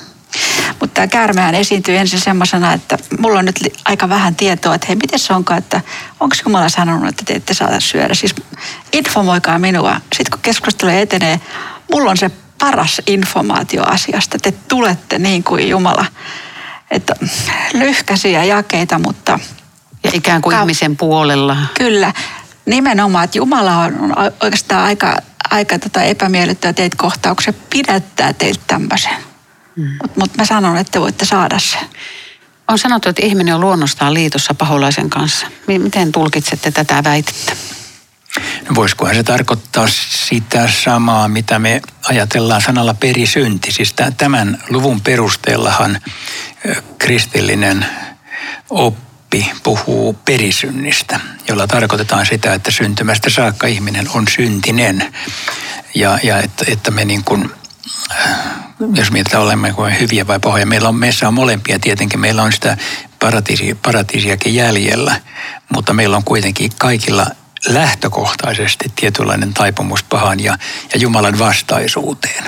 Tämä 0.93 1.07
käärmehän 1.07 1.55
esiintyy 1.55 1.97
ensin 1.97 2.19
semmoisena, 2.19 2.73
että 2.73 2.97
mulla 3.19 3.39
on 3.39 3.45
nyt 3.45 3.59
aika 3.85 4.09
vähän 4.09 4.35
tietoa, 4.35 4.75
että 4.75 4.87
hei, 4.87 4.95
miten 4.95 5.19
se 5.19 5.33
onkaan, 5.33 5.57
että 5.57 5.81
onko 6.19 6.35
Jumala 6.45 6.69
sanonut, 6.69 7.09
että 7.09 7.23
te 7.25 7.33
ette 7.33 7.53
saada 7.53 7.79
syödä. 7.79 8.13
Siis 8.13 8.35
informoikaa 8.93 9.59
minua. 9.59 9.95
Sitten 9.95 10.31
kun 10.31 10.39
keskustelu 10.41 10.91
etenee, 10.91 11.39
mulla 11.91 12.11
on 12.11 12.17
se 12.17 12.31
paras 12.59 13.01
informaatio 13.07 13.83
asiasta. 13.83 14.37
Te 14.39 14.53
tulette 14.67 15.19
niin 15.19 15.43
kuin 15.43 15.69
Jumala. 15.69 16.05
Että 16.91 17.15
lyhkäisiä 17.73 18.43
jakeita, 18.43 18.99
mutta... 18.99 19.39
Ja 20.03 20.11
ikään 20.13 20.41
kuin 20.41 20.55
ka- 20.55 20.61
ihmisen 20.61 20.97
puolella. 20.97 21.57
Kyllä. 21.77 22.13
Nimenomaan, 22.65 23.23
että 23.23 23.37
Jumala 23.37 23.77
on 23.77 24.13
oikeastaan 24.43 24.83
aika, 24.85 25.17
aika 25.49 25.79
tota 25.79 26.03
epämiellyttävä 26.03 26.73
teitä 26.73 26.97
kohtauksen 26.99 27.55
pidättää 27.69 28.33
teiltä 28.33 28.61
tämmöisen. 28.67 29.32
Mm. 29.75 29.97
Mutta 30.01 30.19
mut 30.19 30.37
mä 30.37 30.45
sanon, 30.45 30.77
että 30.77 30.91
te 30.91 31.01
voitte 31.01 31.25
saada 31.25 31.59
sen. 31.59 31.89
On 32.67 32.79
sanottu, 32.79 33.09
että 33.09 33.25
ihminen 33.25 33.55
on 33.55 33.61
luonnostaan 33.61 34.13
liitossa 34.13 34.53
paholaisen 34.53 35.09
kanssa. 35.09 35.47
Miten 35.67 36.11
tulkitsette 36.11 36.71
tätä 36.71 37.03
väitettä? 37.03 37.55
No 38.69 38.75
voisikohan 38.75 39.15
se 39.15 39.23
tarkoittaa 39.23 39.87
sitä 40.27 40.69
samaa, 40.83 41.27
mitä 41.27 41.59
me 41.59 41.81
ajatellaan 42.09 42.61
sanalla 42.61 42.93
perisynti. 42.93 43.71
Siis 43.71 43.95
tämän 44.17 44.63
luvun 44.69 45.01
perusteellahan 45.01 46.01
kristillinen 46.97 47.85
oppi 48.69 49.51
puhuu 49.63 50.13
perisynnistä, 50.13 51.19
jolla 51.47 51.67
tarkoitetaan 51.67 52.25
sitä, 52.25 52.53
että 52.53 52.71
syntymästä 52.71 53.29
saakka 53.29 53.67
ihminen 53.67 54.09
on 54.09 54.27
syntinen. 54.27 55.13
Ja, 55.95 56.19
ja 56.23 56.39
että, 56.39 56.65
että 56.67 56.91
me 56.91 57.05
niin 57.05 57.23
kuin 57.23 57.51
jos 58.93 59.11
mietitään 59.11 59.43
olemme 59.43 59.73
hyviä 59.99 60.27
vai 60.27 60.39
pahoja, 60.39 60.65
meillä 60.65 60.89
on, 60.89 60.95
meissä 60.95 61.27
on 61.27 61.33
molempia 61.33 61.79
tietenkin. 61.79 62.19
Meillä 62.19 62.43
on 62.43 62.53
sitä 62.53 62.77
paratiisi, 63.19 63.77
paratiisiakin 63.85 64.55
jäljellä, 64.55 65.21
mutta 65.73 65.93
meillä 65.93 66.17
on 66.17 66.23
kuitenkin 66.23 66.71
kaikilla 66.77 67.25
lähtökohtaisesti 67.67 68.91
tietynlainen 68.95 69.53
taipumus 69.53 70.03
pahan 70.03 70.39
ja, 70.39 70.57
ja 70.93 70.99
Jumalan 70.99 71.39
vastaisuuteen. 71.39 72.43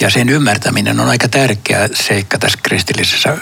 Ja 0.00 0.10
sen 0.10 0.28
ymmärtäminen 0.28 1.00
on 1.00 1.08
aika 1.08 1.28
tärkeä 1.28 1.88
seikka 1.94 2.38
tässä 2.38 2.58
kristillisessä 2.62 3.38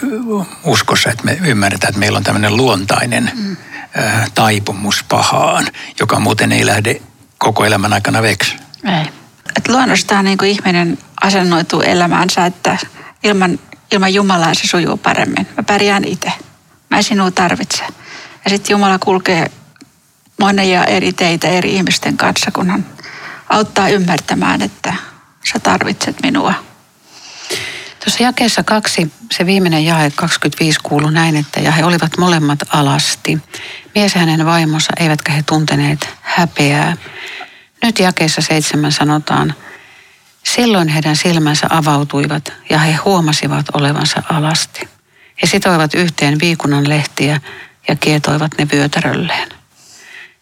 uskossa, 0.63 1.09
että 1.09 1.23
me 1.23 1.37
ymmärretään, 1.45 1.89
että 1.89 1.99
meillä 1.99 2.17
on 2.17 2.23
tämmöinen 2.23 2.57
luontainen 2.57 3.31
mm. 3.35 3.57
ä, 3.97 4.27
taipumus 4.35 5.03
pahaan, 5.09 5.67
joka 5.99 6.19
muuten 6.19 6.51
ei 6.51 6.65
lähde 6.65 7.01
koko 7.37 7.65
elämän 7.65 7.93
aikana 7.93 8.21
veksi. 8.21 8.55
Ei. 8.83 9.24
Et 9.57 9.67
luonnostaan 9.67 10.25
niin 10.25 10.37
kuin 10.37 10.51
ihminen 10.51 10.97
asennoituu 11.21 11.81
elämäänsä, 11.81 12.45
että 12.45 12.77
ilman, 13.23 13.59
ilman 13.91 14.13
Jumalaa 14.13 14.53
se 14.53 14.67
sujuu 14.67 14.97
paremmin. 14.97 15.47
Mä 15.57 15.63
pärjään 15.63 16.03
itse. 16.03 16.31
Mä 16.89 16.97
en 16.97 17.03
sinua 17.03 17.31
tarvitse. 17.31 17.83
Ja 18.45 18.49
sitten 18.49 18.73
Jumala 18.73 18.99
kulkee 18.99 19.51
monia 20.39 20.83
eri 20.83 21.13
teitä 21.13 21.47
eri 21.47 21.75
ihmisten 21.75 22.17
kanssa, 22.17 22.51
kun 22.51 22.69
hän 22.69 22.85
auttaa 23.49 23.89
ymmärtämään, 23.89 24.61
että 24.61 24.93
sä 25.53 25.59
tarvitset 25.59 26.15
minua. 26.23 26.53
Tuossa 28.03 28.23
jakeessa 28.23 28.63
kaksi, 28.63 29.11
se 29.31 29.45
viimeinen 29.45 29.85
jae 29.85 30.11
25 30.15 30.79
kuuluu 30.83 31.09
näin, 31.09 31.35
että 31.35 31.59
ja 31.59 31.71
he 31.71 31.85
olivat 31.85 32.17
molemmat 32.17 32.59
alasti. 32.69 33.37
Mies 33.95 34.15
ja 34.15 34.19
hänen 34.19 34.45
vaimonsa, 34.45 34.91
eivätkä 34.99 35.31
he 35.31 35.43
tunteneet 35.43 36.09
häpeää. 36.21 36.97
Nyt 37.85 37.99
jakeessa 37.99 38.41
seitsemän 38.41 38.91
sanotaan, 38.91 39.55
silloin 40.43 40.87
heidän 40.87 41.15
silmänsä 41.15 41.67
avautuivat 41.69 42.53
ja 42.69 42.79
he 42.79 42.93
huomasivat 42.93 43.65
olevansa 43.73 44.23
alasti. 44.29 44.89
He 45.41 45.47
sitoivat 45.47 45.93
yhteen 45.93 46.39
viikunan 46.39 46.89
lehtiä 46.89 47.41
ja 47.87 47.95
kietoivat 47.95 48.51
ne 48.57 48.67
vyötärölleen. 48.73 49.49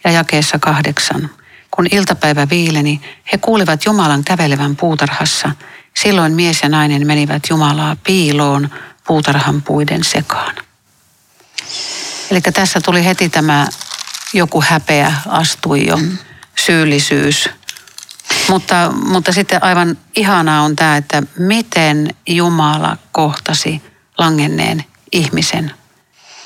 Ja 0.03 0.11
jakeessa 0.11 0.59
kahdeksan, 0.59 1.29
kun 1.71 1.87
iltapäivä 1.91 2.49
viileni, 2.49 3.01
he 3.31 3.37
kuulivat 3.37 3.85
Jumalan 3.85 4.23
kävelevän 4.23 4.75
puutarhassa. 4.75 5.51
Silloin 5.93 6.33
mies 6.33 6.61
ja 6.63 6.69
nainen 6.69 7.07
menivät 7.07 7.43
Jumalaa 7.49 7.95
piiloon 8.03 8.69
puutarhan 9.07 9.61
puiden 9.61 10.03
sekaan. 10.03 10.55
Eli 12.31 12.41
tässä 12.41 12.81
tuli 12.81 13.05
heti 13.05 13.29
tämä 13.29 13.67
joku 14.33 14.63
häpeä 14.67 15.13
astui 15.27 15.87
jo. 15.87 15.97
Mm 15.97 16.17
syyllisyys. 16.55 17.49
Mutta, 18.49 18.91
mutta 19.05 19.33
sitten 19.33 19.63
aivan 19.63 19.97
ihanaa 20.15 20.61
on 20.61 20.75
tämä, 20.75 20.97
että 20.97 21.23
miten 21.39 22.15
Jumala 22.27 22.97
kohtasi 23.11 23.81
langenneen 24.17 24.83
ihmisen 25.11 25.71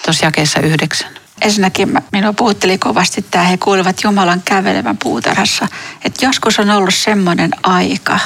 tuossa 0.06 0.26
jakeessa 0.26 0.60
yhdeksän. 0.60 1.10
Ensinnäkin 1.42 2.02
minua 2.12 2.34
puhutteli 2.34 2.78
kovasti 2.78 3.26
tämä, 3.32 3.44
he 3.44 3.58
kuulivat 3.58 4.04
Jumalan 4.04 4.42
kävelevän 4.46 4.98
puutarhassa. 4.98 5.68
Että 6.06 6.26
joskus 6.26 6.60
on 6.60 6.70
ollut 6.70 6.94
semmoinen 6.94 7.52
aika, 7.64 8.20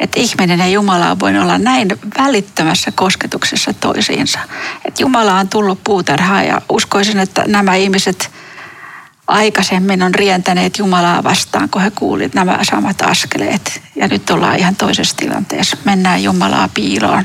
että 0.00 0.20
ihminen 0.20 0.58
ja 0.58 0.68
Jumala 0.68 1.10
on 1.10 1.20
voinut 1.20 1.42
olla 1.42 1.58
näin 1.58 1.88
välittömässä 2.18 2.92
kosketuksessa 2.92 3.72
toisiinsa. 3.72 4.38
Että 4.84 5.02
Jumala 5.02 5.38
on 5.38 5.48
tullut 5.48 5.84
puutarhaan 5.84 6.46
ja 6.46 6.62
uskoisin, 6.68 7.18
että 7.18 7.44
nämä 7.46 7.74
ihmiset– 7.74 8.30
aikaisemmin 9.28 10.02
on 10.02 10.14
rientäneet 10.14 10.78
Jumalaa 10.78 11.24
vastaan, 11.24 11.68
kun 11.68 11.82
he 11.82 11.90
kuulivat 11.90 12.34
nämä 12.34 12.58
samat 12.62 13.02
askeleet. 13.02 13.82
Ja 13.96 14.08
nyt 14.08 14.30
ollaan 14.30 14.58
ihan 14.58 14.76
toisessa 14.76 15.16
tilanteessa. 15.16 15.76
Mennään 15.84 16.22
Jumalaa 16.22 16.68
piiloon. 16.74 17.24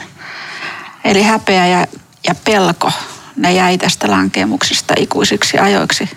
Eli 1.03 1.23
häpeä 1.23 1.67
ja, 1.67 1.87
ja 2.27 2.35
pelko, 2.35 2.91
ne 3.35 3.53
jäi 3.53 3.77
tästä 3.77 4.11
lankemuksesta 4.11 4.93
ikuisiksi 4.97 5.57
ajoiksi. 5.57 6.09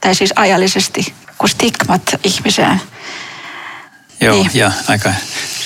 Tai 0.00 0.14
siis 0.14 0.32
ajallisesti, 0.36 1.14
kun 1.38 1.48
stigmat 1.48 2.02
ihmiseen. 2.24 2.80
Joo, 4.20 4.34
niin. 4.34 4.50
ja 4.54 4.72
aika 4.88 5.12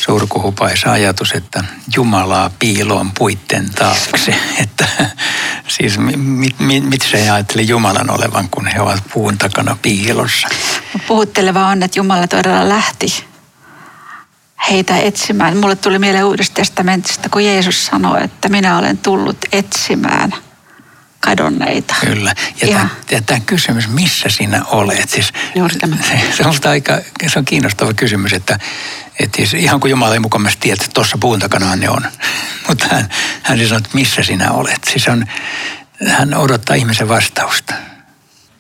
surkuhupaisa 0.06 0.92
ajatus, 0.92 1.32
että 1.32 1.64
Jumalaa 1.96 2.50
piiloon 2.58 3.10
puitten 3.18 3.70
taakse. 3.74 4.34
Että 4.62 4.86
siis 5.68 5.98
mit, 5.98 6.58
mit, 6.58 6.84
mit 6.84 7.02
se 7.02 7.30
ajatteli 7.30 7.68
Jumalan 7.68 8.10
olevan, 8.10 8.48
kun 8.50 8.66
he 8.66 8.80
ovat 8.80 9.02
puun 9.12 9.38
takana 9.38 9.76
piilossa? 9.82 10.48
Puhutteleva 11.08 11.66
on, 11.66 11.82
että 11.82 11.98
Jumala 11.98 12.26
todella 12.26 12.68
lähti 12.68 13.24
heitä 14.70 14.96
etsimään. 14.96 15.56
Mulle 15.56 15.76
tuli 15.76 15.98
mieleen 15.98 16.24
Uudesta 16.24 16.54
testamentista, 16.54 17.28
kun 17.28 17.44
Jeesus 17.44 17.86
sanoi, 17.86 18.24
että 18.24 18.48
minä 18.48 18.78
olen 18.78 18.98
tullut 18.98 19.38
etsimään– 19.52 20.34
kadonneita. 21.26 21.94
Kyllä. 22.00 22.34
Ja, 22.60 22.68
ja. 22.68 22.88
Tämä, 23.06 23.20
tämä 23.26 23.40
kysymys, 23.46 23.88
missä 23.88 24.28
sinä 24.28 24.64
olet? 24.64 25.10
Siis, 25.10 25.26
se, 26.08 26.36
se, 26.36 26.42
on 26.48 26.54
aika, 26.70 26.98
se 27.26 27.38
on 27.38 27.44
kiinnostava 27.44 27.94
kysymys, 27.94 28.32
että, 28.32 28.58
että 29.20 29.36
siis 29.36 29.54
ihan 29.54 29.80
kuin 29.80 29.90
Jumala 29.90 30.14
ei 30.14 30.20
mukaan 30.20 30.50
tiedä, 30.60 30.74
että 30.74 30.94
tuossa 30.94 31.18
puun 31.18 31.38
takana 31.38 31.76
ne 31.76 31.90
on. 31.90 32.02
Mutta 32.68 32.86
hän, 32.90 33.08
hän 33.42 33.58
siis 33.58 33.68
sanoo, 33.68 33.78
että 33.78 33.90
missä 33.94 34.22
sinä 34.22 34.52
olet. 34.52 34.80
Siis 34.90 35.08
on, 35.08 35.26
hän 36.08 36.34
odottaa 36.34 36.76
ihmisen 36.76 37.08
vastausta. 37.08 37.74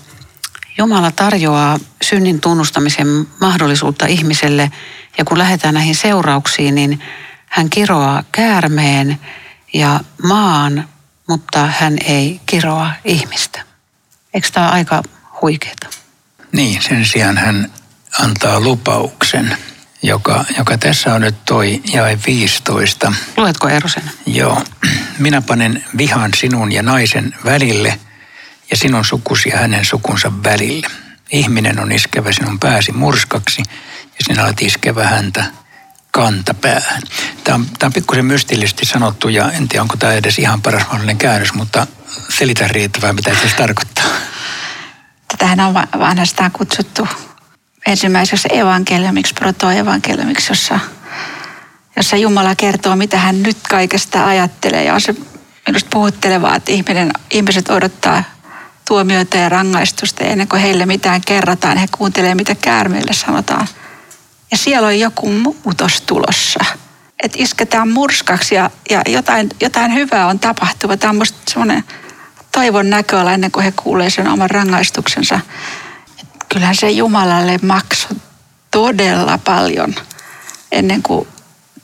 Jumala 0.77 1.11
tarjoaa 1.11 1.79
synnin 2.01 2.41
tunnustamisen 2.41 3.07
mahdollisuutta 3.41 4.05
ihmiselle 4.05 4.71
ja 5.17 5.25
kun 5.25 5.37
lähdetään 5.37 5.73
näihin 5.73 5.95
seurauksiin, 5.95 6.75
niin 6.75 6.99
hän 7.45 7.69
kiroaa 7.69 8.23
käärmeen 8.31 9.19
ja 9.73 9.99
maan, 10.23 10.89
mutta 11.27 11.67
hän 11.67 11.97
ei 12.05 12.41
kiroa 12.45 12.91
ihmistä. 13.05 13.63
Eikö 14.33 14.47
tämä 14.53 14.65
ole 14.65 14.75
aika 14.75 15.03
huikeeta? 15.41 15.87
Niin, 16.51 16.81
sen 16.81 17.05
sijaan 17.05 17.37
hän 17.37 17.71
antaa 18.19 18.59
lupauksen, 18.59 19.57
joka, 20.03 20.45
joka 20.57 20.77
tässä 20.77 21.13
on 21.13 21.21
nyt 21.21 21.45
toi 21.45 21.81
jae 21.93 22.19
15. 22.27 23.13
Luetko 23.37 23.69
Erosen? 23.69 24.11
Joo. 24.25 24.63
Minä 25.19 25.41
panen 25.41 25.85
vihan 25.97 26.31
sinun 26.37 26.71
ja 26.71 26.83
naisen 26.83 27.35
välille 27.45 27.99
ja 28.71 28.77
sinun 28.77 29.05
sukusi 29.05 29.49
ja 29.49 29.57
hänen 29.57 29.85
sukunsa 29.85 30.31
välille. 30.43 30.87
Ihminen 31.31 31.79
on 31.79 31.91
iskevä 31.91 32.31
sinun 32.31 32.59
pääsi 32.59 32.91
murskaksi 32.91 33.63
ja 34.03 34.25
sinä 34.27 34.45
olet 34.45 34.61
iskevä 34.61 35.07
häntä 35.07 35.45
kantapäähän. 36.11 37.01
Tämä 37.43 37.55
on, 37.55 37.65
tämä 37.79 37.87
on 37.87 37.93
pikkusen 37.93 38.25
mystillisesti 38.25 38.85
sanottu 38.85 39.29
ja 39.29 39.51
en 39.51 39.67
tiedä 39.67 39.81
onko 39.81 39.97
tämä 39.97 40.13
edes 40.13 40.39
ihan 40.39 40.61
paras 40.61 40.83
mahdollinen 40.83 41.17
käännös, 41.17 41.53
mutta 41.53 41.87
selitä 42.29 42.67
riittävää 42.67 43.13
mitä 43.13 43.31
se 43.35 43.55
tarkoittaa. 43.57 44.05
Tätähän 45.27 45.59
on 45.59 45.73
vanhastaan 45.99 46.51
kutsuttu 46.51 47.07
ensimmäisessä 47.87 48.49
evankeliumiksi, 48.51 49.33
protoevankeliumiksi, 49.33 50.51
jossa, 50.51 50.79
jossa 51.95 52.17
Jumala 52.17 52.55
kertoo, 52.55 52.95
mitä 52.95 53.17
hän 53.17 53.43
nyt 53.43 53.57
kaikesta 53.69 54.25
ajattelee. 54.25 54.83
Ja 54.83 54.93
on 54.93 55.01
se 55.01 55.15
minusta 55.67 55.89
puhuttelevaa, 55.93 56.55
että 56.55 56.71
ihminen, 56.71 57.11
ihmiset 57.31 57.69
odottaa 57.69 58.23
tuomioita 58.87 59.37
ja 59.37 59.49
rangaistusta 59.49 60.23
ja 60.23 60.29
ennen 60.29 60.47
kuin 60.47 60.61
heille 60.61 60.85
mitään 60.85 61.21
kerrotaan, 61.25 61.77
he 61.77 61.87
kuuntelee, 61.97 62.35
mitä 62.35 62.55
käärmeille 62.55 63.13
sanotaan. 63.13 63.67
Ja 64.51 64.57
siellä 64.57 64.87
on 64.87 64.99
joku 64.99 65.29
muutos 65.29 66.01
tulossa. 66.01 66.59
Että 67.23 67.37
isketään 67.41 67.89
murskaksi 67.89 68.55
ja, 68.55 68.69
ja 68.89 69.01
jotain, 69.07 69.49
jotain 69.61 69.93
hyvää 69.93 70.27
on 70.27 70.39
tapahtuva. 70.39 70.97
Tämä 70.97 71.11
on 71.19 71.25
semmoinen 71.47 71.83
toivon 72.51 72.89
näköala 72.89 73.33
ennen 73.33 73.51
kuin 73.51 73.63
he 73.63 73.73
kuulee 73.75 74.09
sen 74.09 74.27
oman 74.27 74.49
rangaistuksensa 74.49 75.39
kyllähän 76.53 76.75
se 76.75 76.91
Jumalalle 76.91 77.59
maksoi 77.61 78.17
todella 78.71 79.37
paljon 79.37 79.95
ennen 80.71 81.03
kuin 81.03 81.27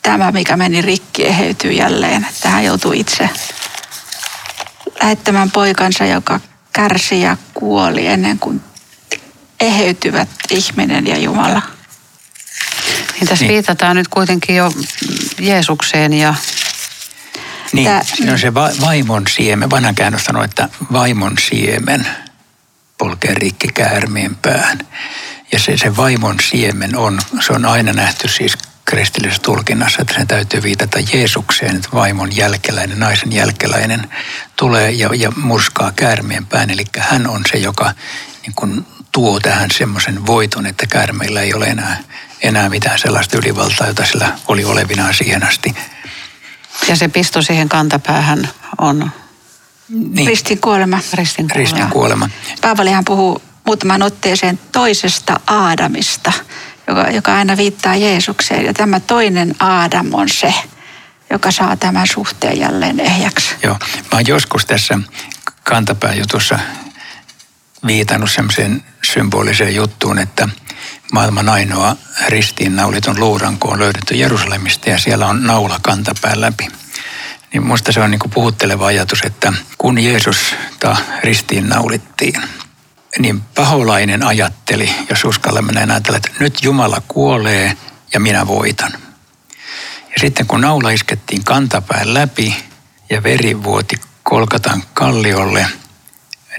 tämä, 0.02 0.32
mikä 0.32 0.58
meni 0.58 0.82
rikki, 0.82 1.26
eheytyy 1.26 1.72
jälleen. 1.72 2.26
Että 2.30 2.50
hän 2.50 2.66
joutui 2.66 3.00
itse 3.00 3.30
lähettämään 5.02 5.52
poikansa, 5.52 6.06
joka 6.06 6.40
kärsi 6.74 7.22
ja 7.22 7.38
kuoli 7.54 8.08
ennen 8.08 8.40
kuin 8.40 8.62
eheytyvät 9.60 10.30
ihminen 10.50 11.08
ja 11.08 11.18
Jumala. 11.18 11.62
Niin 13.14 13.28
tässä 13.28 13.46
niin. 13.46 13.54
viitataan 13.54 13.96
nyt 13.96 14.08
kuitenkin 14.08 14.56
jo 14.56 14.74
Jeesukseen 15.40 16.14
ja... 16.14 16.36
Niin, 17.74 17.88
Tää, 17.88 18.04
siinä 18.04 18.32
on 18.32 18.40
se 18.40 18.54
va- 18.54 18.72
vaimon 18.82 19.24
siemen. 19.30 19.70
Vanha 19.70 19.94
käännös 19.94 20.26
sanoo, 20.26 20.44
että 20.44 20.70
vaimon 20.92 21.38
siemen 21.50 22.08
polkee 23.00 23.34
rikki 23.34 23.68
käärmeen 23.68 24.36
pään. 24.36 24.80
Ja 25.52 25.60
se, 25.60 25.78
se 25.78 25.98
vaimon 25.98 26.36
siemen 26.50 26.98
on, 26.98 27.20
se 27.40 27.54
on 27.54 27.66
aina 27.66 27.94
nähty 27.94 28.28
siis 28.28 28.58
kristillisessä 28.86 29.42
tulkinnassa, 29.42 30.02
että 30.02 30.14
sen 30.14 30.28
täytyy 30.28 30.64
viitata 30.64 31.00
Jeesukseen, 31.14 31.76
että 31.76 31.90
vaimon 31.94 32.36
jälkeläinen, 32.36 33.00
naisen 33.00 33.32
jälkeläinen 33.32 34.10
tulee 34.56 34.92
ja, 34.92 35.10
ja 35.16 35.32
murskaa 35.32 35.92
käärmeen 35.96 36.46
pään. 36.46 36.70
Eli 36.70 36.84
hän 36.98 37.28
on 37.28 37.42
se, 37.52 37.58
joka 37.58 37.94
niin 38.42 38.54
kuin 38.56 38.86
tuo 39.12 39.40
tähän 39.40 39.72
semmoisen 39.72 40.26
voiton, 40.26 40.66
että 40.66 40.88
käärmeillä 40.88 41.42
ei 41.42 41.54
ole 41.54 41.66
enää, 41.66 41.98
enää 42.42 42.70
mitään 42.70 43.00
sellaista 43.00 43.38
ylivaltaa, 43.38 43.88
jota 43.88 44.06
sillä 44.06 44.32
oli 44.48 44.66
olevinaan 44.66 45.14
siihen 45.14 45.48
asti. 45.48 45.76
Ja 46.88 46.96
se 46.96 47.08
pisto 47.08 47.42
siihen 47.42 47.70
kantapäähän 47.70 48.50
on 48.78 49.12
niin. 49.90 50.28
Ristin 50.28 50.60
kuolema. 50.60 51.00
Ristin 51.14 51.48
kuolema. 51.48 51.70
Ristin 51.70 51.88
kuolema. 51.92 52.30
Paavalihan 52.62 53.06
puhuu 53.06 53.42
muutaman 53.66 54.02
otteeseen 54.02 54.60
toisesta 54.72 55.40
Aadamista, 55.48 56.34
joka, 56.88 57.02
joka 57.02 57.36
aina 57.36 57.58
viittaa 57.58 57.96
Jeesukseen. 57.96 58.66
Ja 58.66 58.74
tämä 58.74 59.00
toinen 59.00 59.56
Aadam 59.60 60.14
on 60.14 60.30
se, 60.30 60.54
joka 61.30 61.52
saa 61.52 61.76
tämän 61.76 62.08
suhteen 62.08 62.60
jälleen 62.60 63.00
ehjäksi. 63.00 63.56
Joo. 63.64 63.78
Mä 63.82 64.10
oon 64.14 64.28
joskus 64.28 64.66
tässä 64.66 65.00
kantapääjutussa 65.64 66.60
viitannut 67.88 68.32
semmoiseen 68.32 68.84
symboliseen 69.14 69.76
juttuun, 69.76 70.20
että 70.20 70.50
maailman 71.12 71.50
ainoa 71.50 71.96
ristiinnaulitun 72.28 73.20
luuranko 73.20 73.68
on 73.68 73.80
löydetty 73.80 74.16
Jerusalemista 74.16 74.90
ja 74.90 75.00
siellä 75.00 75.28
on 75.28 75.44
naula 75.44 75.80
kantapään 75.82 76.42
läpi. 76.42 76.68
Niin 77.54 77.66
musta 77.66 77.92
se 77.92 78.00
on 78.00 78.12
niin 78.12 78.20
kuin 78.20 78.32
puhutteleva 78.32 78.86
ajatus, 78.86 79.22
että 79.22 79.54
kun 79.78 80.00
Jeesus 80.00 80.56
ristiin 81.24 81.70
naulittiin, 81.70 82.42
niin 83.20 83.42
paholainen 83.42 84.24
ajatteli, 84.24 84.92
jos 85.10 85.26
uskallamme 85.26 85.72
näin 85.72 85.92
ajatella, 85.92 86.18
että 86.18 86.32
nyt 86.40 86.64
Jumala 86.64 87.02
kuolee 87.08 87.78
ja 88.14 88.20
minä 88.20 88.48
voitan. 88.48 88.92
Ja 90.04 90.20
sitten 90.20 90.48
kun 90.48 90.62
naula 90.62 90.90
iskettiin 90.90 91.44
kantapään 91.44 92.14
läpi 92.14 92.56
ja 93.10 93.24
veri 93.24 93.64
vuoti 93.64 93.96
kolkatan 94.24 94.84
kalliolle, 94.94 95.66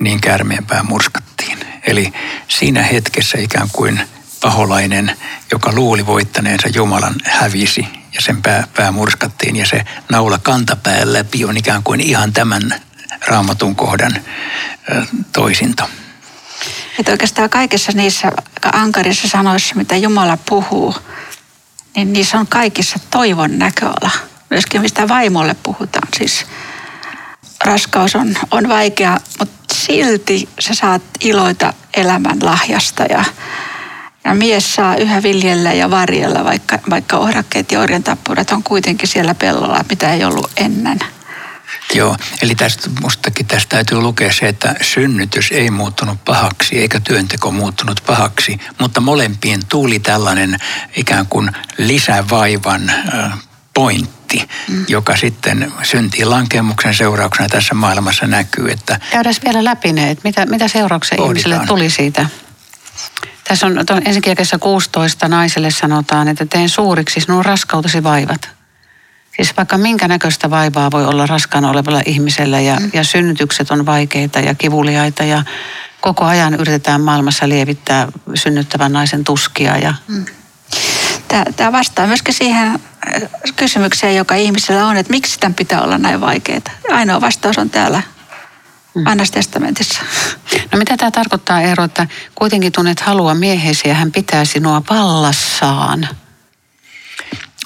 niin 0.01 0.21
käärmeenpää 0.21 0.83
murskattiin. 0.83 1.59
Eli 1.87 2.13
siinä 2.49 2.83
hetkessä 2.83 3.39
ikään 3.39 3.69
kuin 3.73 4.01
paholainen, 4.41 5.17
joka 5.53 5.73
luuli 5.73 6.07
voittaneensa 6.07 6.69
Jumalan, 6.69 7.15
hävisi 7.25 7.89
ja 8.15 8.21
sen 8.21 8.43
pää, 8.43 8.67
pää 8.77 8.93
murskattiin 8.93 9.57
ja 9.57 9.67
se 9.67 9.85
naula 10.09 10.39
kantapään 10.39 11.13
läpi 11.13 11.45
on 11.45 11.57
ikään 11.57 11.83
kuin 11.83 12.01
ihan 12.01 12.33
tämän 12.33 12.81
raamatun 13.27 13.77
kohdan 13.77 14.13
toisinto. 15.33 15.91
Että 16.99 17.13
oikeastaan 17.13 17.51
kaikissa 17.51 17.93
niissä 17.95 18.33
ankarissa 18.73 19.29
sanoissa, 19.29 19.75
mitä 19.75 19.97
Jumala 19.97 20.39
puhuu, 20.49 20.95
niin 21.97 22.13
niissä 22.13 22.39
on 22.39 22.47
kaikissa 22.47 22.99
toivon 23.11 23.59
näköala. 23.59 24.11
Myöskin 24.51 24.81
mistä 24.81 25.09
vaimolle 25.09 25.57
puhutaan. 25.63 26.09
Siis 26.19 26.47
raskaus 27.65 28.17
on, 28.17 28.37
on 28.51 28.69
vaikea, 28.69 29.17
mutta 29.39 29.75
silti 29.75 30.49
sä 30.61 30.75
saat 30.75 31.03
iloita 31.21 31.73
elämän 31.95 32.39
lahjasta 32.43 33.03
ja 33.03 33.25
ja 34.25 34.35
mies 34.35 34.75
saa 34.75 34.97
yhä 34.97 35.23
viljellä 35.23 35.73
ja 35.73 35.91
varjella, 35.91 36.45
vaikka, 36.45 36.79
vaikka 36.91 37.17
ohrakkeet 37.17 37.73
ja 37.73 37.81
orjantappurat 37.81 38.51
on 38.51 38.63
kuitenkin 38.63 39.09
siellä 39.09 39.35
pellolla, 39.35 39.85
mitä 39.91 40.13
ei 40.13 40.25
ollut 40.25 40.51
ennen. 40.57 40.99
Joo, 41.95 42.17
eli 42.43 42.55
tästä, 42.55 42.91
mustakin 43.03 43.47
tästä 43.47 43.69
täytyy 43.69 44.01
lukea 44.01 44.33
se, 44.33 44.49
että 44.49 44.75
synnytys 44.81 45.53
ei 45.53 45.71
muuttunut 45.71 46.25
pahaksi 46.25 46.79
eikä 46.79 47.01
työnteko 47.01 47.51
muuttunut 47.51 48.03
pahaksi, 48.07 48.59
mutta 48.81 49.01
molempiin 49.01 49.67
tuli 49.69 49.99
tällainen 49.99 50.57
ikään 50.97 51.27
kuin 51.27 51.51
lisävaivan 51.79 52.93
pointti, 53.75 54.49
mm. 54.69 54.85
joka 54.89 55.17
sitten 55.17 55.73
syntiin 55.83 56.31
lankemuksen 56.31 56.95
seurauksena 56.95 57.49
tässä 57.49 57.75
maailmassa 57.75 58.27
näkyy. 58.27 58.71
Että 58.71 59.01
Käydään 59.11 59.35
vielä 59.45 59.65
läpi 59.65 59.93
ne, 59.93 60.11
että 60.11 60.29
mitä, 60.29 60.47
mitä 60.47 60.69
seurauksia 60.69 61.25
ihmiselle 61.25 61.61
tuli 61.67 61.91
siitä 61.91 62.27
tässä 63.51 63.67
on 63.67 64.03
ensinnäkin 64.05 64.47
16 64.61 65.29
naiselle 65.29 65.71
sanotaan, 65.71 66.29
että 66.29 66.47
teen 66.47 66.69
suuriksi 66.69 67.21
sinun 67.21 67.45
raskautesi 67.45 68.03
vaivat. 68.03 68.49
Siis 69.37 69.57
vaikka 69.57 69.79
minkä 69.79 70.09
näköistä 70.09 70.51
vaivaa 70.51 70.91
voi 70.91 71.07
olla 71.07 71.27
raskaana 71.27 71.71
olevalla 71.71 72.03
ihmisellä 72.07 72.61
ja, 72.61 72.77
mm. 72.77 72.91
ja 72.93 73.05
synnytykset 73.05 73.71
on 73.71 73.87
vaikeita 73.87 74.41
ja 74.41 74.55
kivuliaita 74.55 75.25
ja 75.25 75.43
koko 76.01 76.25
ajan 76.25 76.55
yritetään 76.55 77.01
maailmassa 77.01 77.49
lievittää 77.49 78.09
synnyttävän 78.35 78.93
naisen 78.93 79.25
tuskia. 79.25 79.77
Ja... 79.77 79.95
Mm. 80.09 80.25
Tämä 81.57 81.73
vastaa 81.73 82.07
myöskin 82.07 82.35
siihen 82.35 82.69
äh, 82.69 82.81
kysymykseen, 83.57 84.17
joka 84.17 84.35
ihmisellä 84.35 84.87
on, 84.87 84.97
että 84.97 85.11
miksi 85.11 85.41
tämän 85.41 85.55
pitää 85.55 85.83
olla 85.83 85.99
näin 85.99 86.21
vaikeaa. 86.21 86.61
Ainoa 86.91 87.21
vastaus 87.21 87.59
on 87.59 87.71
täällä 87.71 88.03
mm. 88.95 89.05
Vanhassa 89.05 89.35
testamentissa. 89.35 90.01
No 90.73 90.79
mitä 90.79 90.97
tämä 90.97 91.11
tarkoittaa 91.11 91.61
Eero, 91.61 91.85
että 91.85 92.07
kuitenkin 92.35 92.73
tunnet 92.73 93.01
halua 93.01 93.35
mieheesi 93.35 93.89
ja 93.89 93.95
hän 93.95 94.13
pitää 94.13 94.45
sinua 94.45 94.83
vallassaan? 94.91 96.09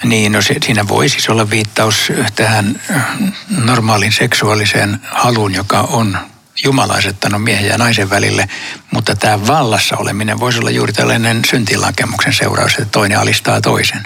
Niin, 0.04 0.32
no 0.32 0.42
se, 0.42 0.56
siinä 0.64 0.88
voi 0.88 1.08
siis 1.08 1.28
olla 1.28 1.50
viittaus 1.50 2.12
tähän 2.36 2.80
äh, 2.90 3.04
normaalin 3.48 4.12
seksuaaliseen 4.12 5.00
haluun, 5.10 5.54
joka 5.54 5.80
on 5.80 6.18
Jumala 6.64 6.94
asettanut 6.94 7.42
miehen 7.42 7.68
ja 7.68 7.78
naisen 7.78 8.10
välille, 8.10 8.48
mutta 8.90 9.16
tämä 9.16 9.46
vallassa 9.46 9.96
oleminen 9.96 10.40
voisi 10.40 10.58
olla 10.58 10.70
juuri 10.70 10.92
tällainen 10.92 11.42
syntilakemuksen 11.50 12.32
seuraus, 12.32 12.72
että 12.72 12.84
toinen 12.84 13.18
alistaa 13.18 13.60
toisen. 13.60 14.02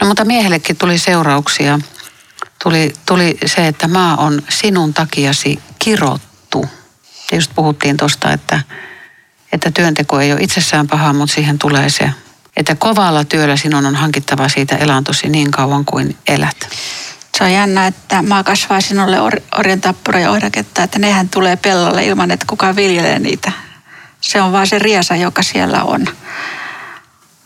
No 0.00 0.06
mutta 0.06 0.24
miehellekin 0.24 0.76
tuli 0.76 0.98
seurauksia. 0.98 1.78
Tuli, 2.62 2.92
tuli 3.06 3.38
se, 3.46 3.66
että 3.66 3.88
maa 3.88 4.16
on 4.16 4.42
sinun 4.48 4.94
takiasi 4.94 5.58
kirottu. 5.78 6.66
Ja 7.30 7.36
just 7.36 7.50
puhuttiin 7.54 7.96
tuosta, 7.96 8.32
että, 8.32 8.60
että 9.52 9.70
työnteko 9.70 10.20
ei 10.20 10.32
ole 10.32 10.40
itsessään 10.40 10.86
paha, 10.86 11.12
mutta 11.12 11.34
siihen 11.34 11.58
tulee 11.58 11.90
se, 11.90 12.10
että 12.56 12.74
kovalla 12.74 13.24
työllä 13.24 13.56
sinun 13.56 13.86
on 13.86 13.96
hankittava 13.96 14.48
siitä 14.48 14.76
elantosi 14.76 15.28
niin 15.28 15.50
kauan 15.50 15.84
kuin 15.84 16.16
elät. 16.28 16.68
Se 17.38 17.44
on 17.44 17.52
jännä, 17.52 17.86
että 17.86 18.22
maa 18.22 18.44
kasvaa 18.44 18.80
sinulle 18.80 19.20
or, 19.20 19.32
orjan 19.58 19.80
tappura 19.80 20.20
ja 20.20 20.30
ohdaketta, 20.30 20.82
että 20.82 20.98
nehän 20.98 21.28
tulee 21.28 21.56
pellolle 21.56 22.04
ilman, 22.04 22.30
että 22.30 22.46
kukaan 22.48 22.76
viljelee 22.76 23.18
niitä. 23.18 23.52
Se 24.20 24.42
on 24.42 24.52
vaan 24.52 24.66
se 24.66 24.78
riesa, 24.78 25.16
joka 25.16 25.42
siellä 25.42 25.84
on. 25.84 26.04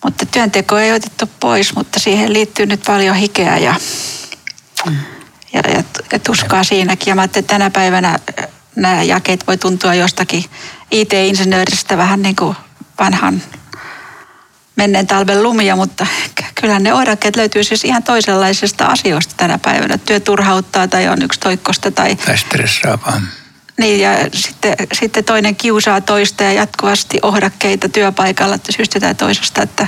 Mutta 0.05 0.27
työnteko 0.27 0.79
ei 0.79 0.92
otettu 0.92 1.31
pois, 1.40 1.75
mutta 1.75 2.01
siihen 2.01 2.33
liittyy 2.33 2.66
nyt 2.66 2.83
paljon 2.87 3.16
hikeä 3.16 3.59
ja. 3.59 3.75
Ja, 5.52 5.62
ja, 5.68 5.84
ja 6.12 6.18
tuskaa 6.18 6.64
siinäkin. 6.64 7.10
Ja 7.10 7.14
mä 7.14 7.24
että 7.24 7.42
tänä 7.42 7.70
päivänä 7.70 8.18
nämä 8.76 9.02
jakeet 9.02 9.46
voi 9.46 9.56
tuntua 9.56 9.94
jostakin 9.94 10.44
IT-insinööristä 10.90 11.96
vähän 11.96 12.22
niin 12.22 12.36
kuin 12.36 12.56
vanhan 12.98 13.42
menneen 14.76 15.06
talven 15.06 15.42
lumia, 15.42 15.76
mutta 15.76 16.06
kyllä 16.60 16.78
ne 16.78 16.94
oirakkeet 16.94 17.36
löytyy 17.36 17.64
siis 17.64 17.84
ihan 17.84 18.02
toisenlaisista 18.02 18.86
asioista 18.86 19.34
tänä 19.36 19.58
päivänä. 19.58 19.98
Työ 19.98 20.20
turhauttaa 20.20 20.88
tai 20.88 21.08
on 21.08 21.22
yksi 21.22 21.40
toikkosta 21.40 21.90
tai... 21.90 22.16
Tai 22.16 22.38
stressaavaa. 22.38 23.20
Niin 23.78 24.00
ja 24.00 24.10
sitten, 24.34 24.74
sitten 24.92 25.24
toinen 25.24 25.56
kiusaa 25.56 26.00
toista 26.00 26.42
ja 26.42 26.52
jatkuvasti 26.52 27.18
ohdakkeita 27.22 27.88
työpaikalla 27.88 28.54
että 28.54 28.72
syystä 28.72 29.00
tai 29.00 29.14
toisesta, 29.14 29.62
että 29.62 29.86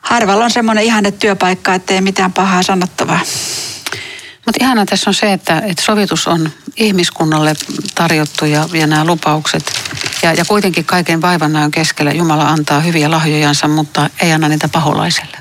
harvalla 0.00 0.44
on 0.44 0.50
semmoinen 0.50 0.84
ihanne 0.84 1.10
työpaikka, 1.10 1.74
ettei 1.74 2.00
mitään 2.00 2.32
pahaa 2.32 2.62
sanottavaa. 2.62 3.20
Mutta 4.46 4.64
ihana 4.64 4.86
tässä 4.86 5.10
on 5.10 5.14
se, 5.14 5.32
että, 5.32 5.58
että 5.58 5.82
sovitus 5.82 6.26
on 6.26 6.50
ihmiskunnalle 6.76 7.54
tarjottu 7.94 8.44
ja, 8.44 8.68
ja 8.72 8.86
nämä 8.86 9.04
lupaukset. 9.04 9.72
Ja, 10.22 10.32
ja 10.32 10.44
kuitenkin 10.44 10.84
kaiken 10.84 11.22
vaivan 11.22 11.52
näön 11.52 11.70
keskellä 11.70 12.12
Jumala 12.12 12.48
antaa 12.48 12.80
hyviä 12.80 13.10
lahjojansa, 13.10 13.68
mutta 13.68 14.10
ei 14.22 14.32
anna 14.32 14.48
niitä 14.48 14.68
paholaiselle. 14.68 15.36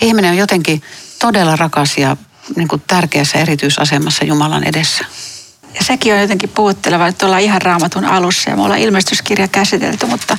Ihminen 0.00 0.30
on 0.30 0.36
jotenkin 0.36 0.82
todella 1.18 1.56
rakas 1.56 1.98
ja 1.98 2.16
niin 2.56 2.68
kuin 2.68 2.82
tärkeässä 2.86 3.38
erityisasemassa 3.38 4.24
Jumalan 4.24 4.64
edessä. 4.64 5.04
Ja 5.74 5.84
sekin 5.84 6.14
on 6.14 6.20
jotenkin 6.20 6.48
puhutteleva, 6.48 7.06
että 7.06 7.26
ollaan 7.26 7.42
ihan 7.42 7.62
raamatun 7.62 8.04
alussa 8.04 8.50
ja 8.50 8.56
me 8.56 8.62
ollaan 8.62 8.80
ilmestyskirja 8.80 9.48
käsitelty, 9.48 10.06
mutta 10.06 10.38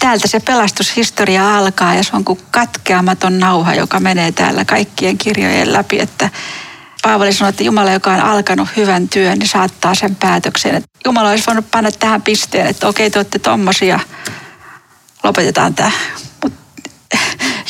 täältä 0.00 0.28
se 0.28 0.40
pelastushistoria 0.40 1.56
alkaa 1.56 1.94
ja 1.94 2.02
se 2.02 2.16
on 2.16 2.24
kuin 2.24 2.40
katkeamaton 2.50 3.38
nauha, 3.38 3.74
joka 3.74 4.00
menee 4.00 4.32
täällä 4.32 4.64
kaikkien 4.64 5.18
kirjojen 5.18 5.72
läpi, 5.72 6.00
että 6.00 6.30
Paavali 7.04 7.32
sanoi, 7.32 7.50
että 7.50 7.64
Jumala, 7.64 7.90
joka 7.90 8.12
on 8.12 8.20
alkanut 8.20 8.68
hyvän 8.76 9.08
työn, 9.08 9.38
niin 9.38 9.48
saattaa 9.48 9.94
sen 9.94 10.16
päätökseen. 10.16 10.74
Että 10.74 10.88
Jumala 11.04 11.30
olisi 11.30 11.46
voinut 11.46 11.70
panna 11.70 11.92
tähän 11.92 12.22
pisteen, 12.22 12.66
että 12.66 12.88
okei, 12.88 13.10
te 13.10 13.18
olette 13.18 13.38
tommosia, 13.38 14.00
lopetetaan 15.22 15.74
tämä. 15.74 15.90
Mutta 16.42 16.58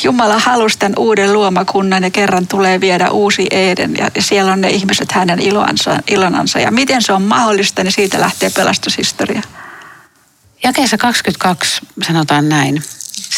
Jumala 0.03 0.39
halusi 0.39 0.79
tämän 0.79 0.93
uuden 0.99 1.33
luomakunnan 1.33 2.03
ja 2.03 2.09
kerran 2.09 2.47
tulee 2.47 2.81
viedä 2.81 3.09
uusi 3.09 3.47
Eden 3.51 3.95
ja 3.97 4.09
siellä 4.19 4.53
on 4.53 4.61
ne 4.61 4.69
ihmiset 4.69 5.11
hänen 5.11 5.39
ilonansa, 5.39 5.99
ilonansa. 6.07 6.59
Ja 6.59 6.71
miten 6.71 7.01
se 7.01 7.13
on 7.13 7.21
mahdollista, 7.21 7.83
niin 7.83 7.91
siitä 7.91 8.19
lähtee 8.19 8.49
pelastushistoria. 8.49 9.41
Jakeessa 10.63 10.97
22 10.97 11.81
sanotaan 12.07 12.49
näin. 12.49 12.83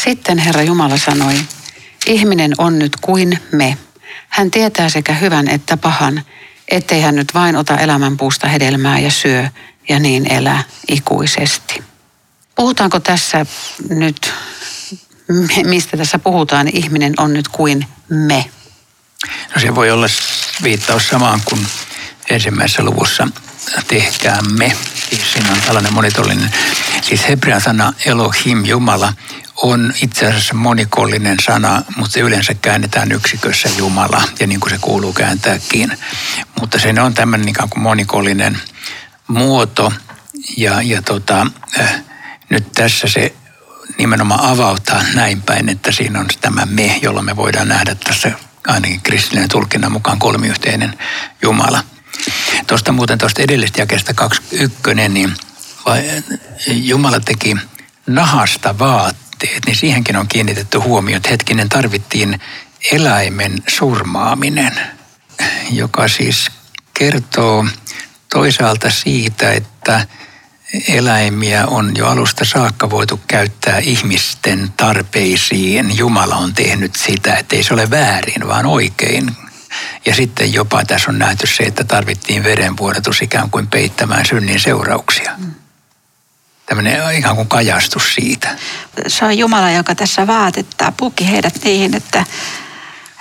Sitten 0.04 0.38
Herra 0.38 0.62
Jumala 0.62 0.96
sanoi, 0.96 1.34
ihminen 2.06 2.52
on 2.58 2.78
nyt 2.78 2.96
kuin 3.00 3.38
me. 3.52 3.78
Hän 4.28 4.50
tietää 4.50 4.88
sekä 4.88 5.14
hyvän 5.14 5.48
että 5.48 5.76
pahan, 5.76 6.22
ettei 6.68 7.00
hän 7.00 7.16
nyt 7.16 7.34
vain 7.34 7.56
ota 7.56 7.76
elämän 7.76 8.16
puusta 8.16 8.48
hedelmää 8.48 8.98
ja 8.98 9.10
syö 9.10 9.48
ja 9.88 9.98
niin 9.98 10.32
elää 10.32 10.64
ikuisesti. 10.88 11.84
Puhutaanko 12.54 13.00
tässä 13.00 13.46
nyt, 13.88 14.32
mistä 15.64 15.96
tässä 15.96 16.18
puhutaan, 16.18 16.68
ihminen 16.72 17.14
on 17.18 17.32
nyt 17.32 17.48
kuin 17.48 17.86
me? 18.08 18.50
No 19.54 19.60
se 19.60 19.74
voi 19.74 19.90
olla 19.90 20.06
viittaus 20.62 21.08
samaan 21.08 21.40
kuin 21.44 21.66
ensimmäisessä 22.30 22.82
luvussa 22.82 23.28
tehkäämme. 23.88 24.76
Siis 25.10 25.32
siinä 25.32 25.52
on 25.52 25.60
tällainen 25.60 25.92
monitollinen, 25.92 26.50
siis 27.02 27.28
hebrean 27.28 27.60
sana 27.60 27.92
Elohim, 28.06 28.64
Jumala, 28.64 29.12
on 29.62 29.94
itse 30.02 30.26
asiassa 30.26 30.54
monikollinen 30.54 31.36
sana, 31.46 31.82
mutta 31.96 32.12
se 32.12 32.20
yleensä 32.20 32.54
käännetään 32.54 33.12
yksikössä 33.12 33.68
Jumala, 33.78 34.22
ja 34.40 34.46
niin 34.46 34.60
kuin 34.60 34.70
se 34.70 34.78
kuuluu 34.80 35.12
kääntääkin. 35.12 35.98
Mutta 36.60 36.78
se 36.78 36.94
on 37.02 37.14
tämmöinen 37.14 37.48
ikään 37.48 37.68
kuin 37.68 37.82
monikollinen 37.82 38.58
muoto, 39.28 39.92
ja, 40.56 40.82
ja 40.82 41.02
tota, 41.02 41.46
äh, 41.80 42.02
nyt 42.50 42.72
tässä 42.72 43.08
se 43.08 43.34
nimenomaan 43.98 44.40
avautaa 44.40 45.02
näin 45.14 45.42
päin, 45.42 45.68
että 45.68 45.92
siinä 45.92 46.20
on 46.20 46.26
tämä 46.40 46.66
me, 46.66 46.98
jolla 47.02 47.22
me 47.22 47.36
voidaan 47.36 47.68
nähdä 47.68 47.94
tässä 47.94 48.32
ainakin 48.66 49.00
kristillinen 49.00 49.48
tulkinnan 49.48 49.92
mukaan 49.92 50.18
kolmiyhteinen 50.18 50.98
Jumala. 51.42 51.84
Tuosta 52.66 52.92
muuten 52.92 53.18
tuosta 53.18 53.42
edellisestä 53.42 53.80
jakeesta 53.80 54.14
21, 54.14 55.08
niin 55.08 55.34
Jumala 56.66 57.20
teki 57.20 57.56
nahasta 58.06 58.78
vaatteet, 58.78 59.27
niin 59.66 59.76
siihenkin 59.76 60.16
on 60.16 60.28
kiinnitetty 60.28 60.78
huomio, 60.78 61.16
että 61.16 61.28
hetkinen 61.28 61.68
tarvittiin 61.68 62.40
eläimen 62.92 63.62
surmaaminen, 63.68 64.80
joka 65.70 66.08
siis 66.08 66.50
kertoo 66.94 67.66
toisaalta 68.32 68.90
siitä, 68.90 69.52
että 69.52 70.06
eläimiä 70.88 71.66
on 71.66 71.92
jo 71.96 72.06
alusta 72.06 72.44
saakka 72.44 72.90
voitu 72.90 73.20
käyttää 73.26 73.78
ihmisten 73.78 74.72
tarpeisiin. 74.76 75.98
Jumala 75.98 76.36
on 76.36 76.54
tehnyt 76.54 76.96
sitä, 76.96 77.34
että 77.34 77.56
ei 77.56 77.62
se 77.62 77.74
ole 77.74 77.90
väärin, 77.90 78.48
vaan 78.48 78.66
oikein. 78.66 79.36
Ja 80.06 80.14
sitten 80.14 80.52
jopa 80.52 80.84
tässä 80.84 81.10
on 81.10 81.18
nähty 81.18 81.46
se, 81.46 81.62
että 81.62 81.84
tarvittiin 81.84 82.44
verenvuodatus 82.44 83.22
ikään 83.22 83.50
kuin 83.50 83.66
peittämään 83.66 84.26
synnin 84.26 84.60
seurauksia. 84.60 85.32
Mm. 85.36 85.54
Tämmöinen 86.68 87.18
ikään 87.18 87.36
kuin 87.36 87.48
kajastus 87.48 88.14
siitä. 88.14 88.48
Se 89.06 89.24
on 89.24 89.38
Jumala, 89.38 89.70
joka 89.70 89.94
tässä 89.94 90.26
vaatettaa, 90.26 90.92
puki 90.92 91.30
heidät 91.30 91.54
niihin, 91.64 91.96
että, 91.96 92.24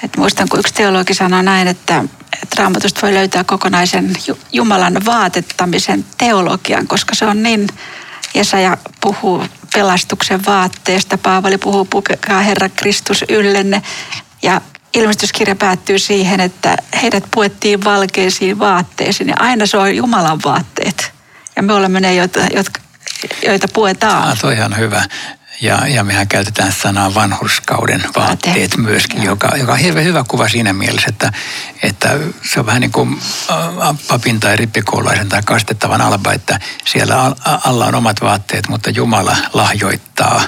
että 0.03 0.19
muistan 0.19 0.49
kun 0.49 0.59
yksi 0.59 0.73
teologi 0.73 1.13
sanoi 1.13 1.43
näin, 1.43 1.67
että, 1.67 2.03
että 2.43 2.55
raamatusta 2.57 3.01
voi 3.01 3.13
löytää 3.13 3.43
kokonaisen 3.43 4.13
Jumalan 4.53 5.05
vaatettamisen 5.05 6.05
teologian, 6.17 6.87
koska 6.87 7.15
se 7.15 7.25
on 7.25 7.43
niin, 7.43 7.67
Jesaja 8.33 8.77
puhuu 9.01 9.43
pelastuksen 9.73 10.45
vaatteesta, 10.45 11.17
Paavali 11.17 11.57
puhuu 11.57 11.85
pukekaa 11.85 12.41
Herra 12.41 12.69
Kristus 12.69 13.25
yllenne 13.29 13.81
ja 14.41 14.61
ilmestyskirja 14.93 15.55
päättyy 15.55 15.99
siihen, 15.99 16.39
että 16.39 16.77
heidät 17.01 17.23
puettiin 17.31 17.83
valkeisiin 17.83 18.59
vaatteisiin 18.59 19.29
ja 19.29 19.35
aina 19.39 19.65
se 19.65 19.77
on 19.77 19.95
Jumalan 19.95 20.39
vaatteet. 20.45 21.11
Ja 21.55 21.63
me 21.63 21.73
olemme 21.73 21.99
ne, 21.99 22.15
joita, 22.15 22.39
jotka, 22.53 22.81
joita 23.45 23.67
puetaan. 23.73 24.23
Ah, 24.23 24.39
toi 24.41 24.61
on 24.61 24.77
hyvä. 24.77 25.03
Ja, 25.61 25.87
ja 25.87 26.03
mehän 26.03 26.27
käytetään 26.27 26.71
sanaa 26.71 27.13
vanhurskauden 27.13 28.03
vaatteet 28.15 28.77
myöskin, 28.77 29.23
joka, 29.23 29.47
joka 29.57 29.71
on 29.71 29.77
hirveän 29.77 30.05
hyvä 30.05 30.23
kuva 30.27 30.49
siinä 30.49 30.73
mielessä, 30.73 31.07
että, 31.09 31.31
että 31.83 32.19
se 32.53 32.59
on 32.59 32.65
vähän 32.65 32.81
niin 32.81 32.91
kuin 32.91 33.21
papin 34.07 34.39
tai 34.39 34.55
rippikoulaisen 34.55 35.29
tai 35.29 35.41
kastettavan 35.45 36.01
alba, 36.01 36.33
että 36.33 36.59
siellä 36.85 37.35
alla 37.45 37.85
on 37.85 37.95
omat 37.95 38.21
vaatteet, 38.21 38.69
mutta 38.69 38.89
Jumala 38.89 39.37
lahjoittaa 39.53 40.41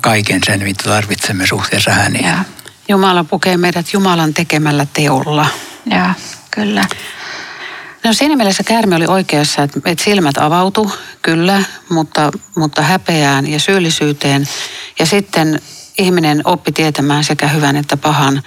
kaiken 0.00 0.40
sen, 0.46 0.62
mitä 0.62 0.84
tarvitsemme 0.84 1.46
suhteessa 1.46 1.90
häneen. 1.90 2.24
Ja. 2.24 2.44
Jumala 2.88 3.24
pukee 3.24 3.56
meidät 3.56 3.92
Jumalan 3.92 4.34
tekemällä 4.34 4.86
teolla. 4.92 5.46
Ja, 5.90 6.14
kyllä. 6.50 6.84
No 8.06 8.12
siinä 8.12 8.36
mielessä 8.36 8.62
Kärmi 8.62 8.94
oli 8.94 9.06
oikeassa, 9.06 9.62
että, 9.62 9.80
että 9.84 10.04
silmät 10.04 10.38
avautu, 10.38 10.92
kyllä, 11.22 11.62
mutta, 11.88 12.30
mutta 12.56 12.82
häpeään 12.82 13.46
ja 13.46 13.60
syyllisyyteen. 13.60 14.48
Ja 14.98 15.06
sitten 15.06 15.62
ihminen 15.98 16.40
oppi 16.44 16.72
tietämään 16.72 17.24
sekä 17.24 17.48
hyvän 17.48 17.76
että 17.76 17.96
pahan. 17.96 18.42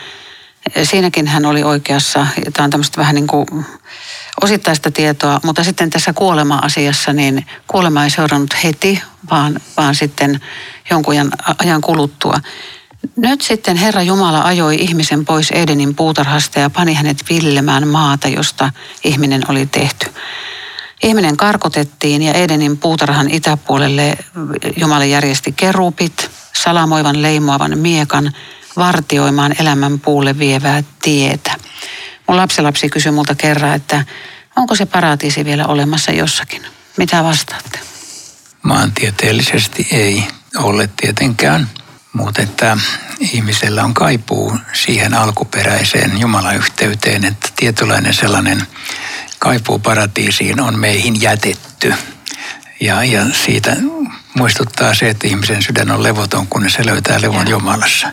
Siinäkin 0.83 1.27
hän 1.27 1.45
oli 1.45 1.63
oikeassa. 1.63 2.27
Tämä 2.53 2.63
on 2.63 2.69
tämmöistä 2.69 2.97
vähän 2.97 3.15
niin 3.15 3.27
kuin 3.27 3.65
osittaista 4.41 4.91
tietoa, 4.91 5.39
mutta 5.43 5.63
sitten 5.63 5.89
tässä 5.89 6.13
kuolema-asiassa, 6.13 7.13
niin 7.13 7.45
kuolema 7.67 8.03
ei 8.03 8.09
seurannut 8.09 8.63
heti, 8.63 9.01
vaan, 9.31 9.59
vaan 9.77 9.95
sitten 9.95 10.39
jonkun 10.89 11.15
ajan 11.57 11.81
kuluttua. 11.81 12.33
Nyt 13.15 13.41
sitten 13.41 13.77
Herra 13.77 14.01
Jumala 14.01 14.41
ajoi 14.41 14.75
ihmisen 14.75 15.25
pois 15.25 15.51
Edenin 15.51 15.95
puutarhasta 15.95 16.59
ja 16.59 16.69
pani 16.69 16.93
hänet 16.93 17.23
villemään 17.29 17.87
maata, 17.87 18.27
josta 18.27 18.71
ihminen 19.03 19.41
oli 19.47 19.65
tehty. 19.65 20.13
Ihminen 21.03 21.37
karkotettiin 21.37 22.21
ja 22.21 22.33
Edenin 22.33 22.77
puutarhan 22.77 23.29
itäpuolelle 23.29 24.17
Jumala 24.77 25.05
järjesti 25.05 25.51
kerupit, 25.51 26.31
salamoivan 26.53 27.21
leimoavan 27.21 27.77
miekan, 27.77 28.33
vartioimaan 28.77 29.55
elämän 29.59 29.99
puulle 29.99 30.39
vievää 30.39 30.83
tietä. 31.01 31.55
Mun 32.27 32.37
lapselapsi 32.37 32.89
kysyi 32.89 33.11
multa 33.11 33.35
kerran, 33.35 33.75
että 33.75 34.05
onko 34.55 34.75
se 34.75 34.85
paratiisi 34.85 35.45
vielä 35.45 35.65
olemassa 35.65 36.11
jossakin? 36.11 36.61
Mitä 36.97 37.23
vastaatte? 37.23 37.79
Maantieteellisesti 38.61 39.87
ei 39.91 40.23
ole 40.57 40.89
tietenkään, 41.01 41.69
mutta 42.13 42.41
että 42.41 42.77
ihmisellä 43.19 43.83
on 43.83 43.93
kaipuu 43.93 44.57
siihen 44.73 45.13
alkuperäiseen 45.13 46.19
Jumalayhteyteen, 46.19 47.25
että 47.25 47.49
tietynlainen 47.55 48.13
sellainen 48.13 48.67
kaipuu 49.39 49.79
paratiisiin 49.79 50.61
on 50.61 50.79
meihin 50.79 51.21
jätetty. 51.21 51.93
Ja, 52.79 53.03
ja 53.03 53.25
siitä 53.45 53.77
muistuttaa 54.33 54.93
se, 54.93 55.09
että 55.09 55.27
ihmisen 55.27 55.63
sydän 55.63 55.91
on 55.91 56.03
levoton, 56.03 56.47
kun 56.47 56.69
se 56.69 56.85
löytää 56.85 57.21
levon 57.21 57.47
ja. 57.47 57.51
Jumalassa. 57.51 58.11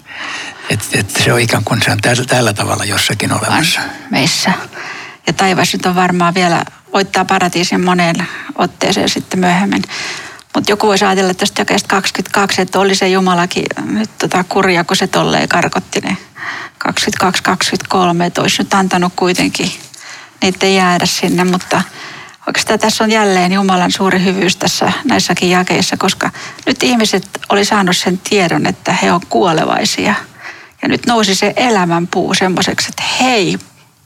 Että 0.71 0.87
et 0.93 1.11
se 1.11 1.33
on 1.33 1.41
ikään 1.41 1.65
kuin 1.65 1.83
se 1.83 1.91
on 1.91 1.99
tällä, 1.99 2.25
tällä 2.25 2.53
tavalla 2.53 2.85
jossakin 2.85 3.33
olemassa. 3.33 3.81
Meissä. 4.11 4.53
Ja 5.27 5.33
taivas 5.33 5.73
nyt 5.73 5.87
on 5.87 5.95
varmaan 5.95 6.35
vielä 6.35 6.65
voittaa 6.93 7.25
paratiisin 7.25 7.85
moneen 7.85 8.17
otteeseen 8.55 9.09
sitten 9.09 9.41
myöhemmin. 9.41 9.83
Mutta 10.57 10.73
joku 10.73 10.87
voisi 10.87 11.05
ajatella 11.05 11.35
tästä 11.35 11.61
jakeesta 11.61 11.89
22, 11.89 12.63
että 12.63 12.81
oli 12.81 12.95
se 12.95 13.09
Jumalakin 13.09 13.65
nyt 13.85 14.11
tota 14.19 14.45
kurja, 14.49 14.85
kun 14.85 14.97
se 14.97 15.07
tolleen 15.07 15.49
karkotti 15.49 16.01
ne 16.01 16.17
22-23, 16.89 18.23
että 18.27 18.43
olisi 18.43 18.63
nyt 18.63 18.75
antanut 18.75 19.13
kuitenkin 19.17 19.73
niiden 20.43 20.75
jäädä 20.75 21.07
sinne, 21.07 21.45
mutta 21.45 21.83
oikeastaan 22.47 22.79
tässä 22.79 23.05
on 23.05 23.11
jälleen 23.11 23.53
Jumalan 23.53 23.93
suuri 23.93 24.25
hyvyys 24.25 24.57
tässä 24.57 24.93
näissäkin 25.05 25.51
jakeissa, 25.51 25.97
koska 25.97 26.31
nyt 26.67 26.83
ihmiset 26.83 27.29
oli 27.49 27.65
saanut 27.65 27.97
sen 27.97 28.19
tiedon, 28.19 28.67
että 28.67 28.93
he 28.93 29.13
on 29.13 29.21
kuolevaisia. 29.29 30.15
Ja 30.83 30.89
nyt 30.89 31.07
nousi 31.07 31.35
se 31.35 31.53
elämänpuu 31.57 32.35
semmoiseksi, 32.35 32.89
että 32.89 33.03
hei 33.21 33.59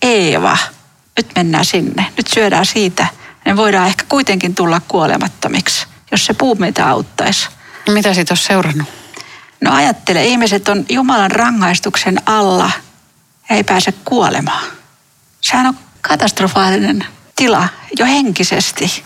Eeva, 0.02 0.58
nyt 1.16 1.26
mennään 1.36 1.64
sinne, 1.64 2.06
nyt 2.16 2.26
syödään 2.26 2.66
siitä. 2.66 3.06
Ne 3.44 3.56
voidaan 3.56 3.86
ehkä 3.86 4.04
kuitenkin 4.08 4.54
tulla 4.54 4.80
kuolemattomiksi, 4.88 5.86
jos 6.10 6.26
se 6.26 6.34
puu 6.34 6.54
meitä 6.54 6.88
auttaisi. 6.88 7.48
Mitä 7.88 8.14
siitä 8.14 8.34
on 8.34 8.36
seurannut? 8.36 8.88
No 9.60 9.74
ajattele, 9.74 10.24
ihmiset 10.24 10.68
on 10.68 10.86
Jumalan 10.88 11.30
rangaistuksen 11.30 12.16
alla 12.26 12.70
ja 13.50 13.56
ei 13.56 13.64
pääse 13.64 13.92
kuolemaan. 14.04 14.64
Sehän 15.40 15.66
on 15.66 15.78
katastrofaalinen 16.00 17.04
tila 17.36 17.68
jo 17.98 18.06
henkisesti. 18.06 19.04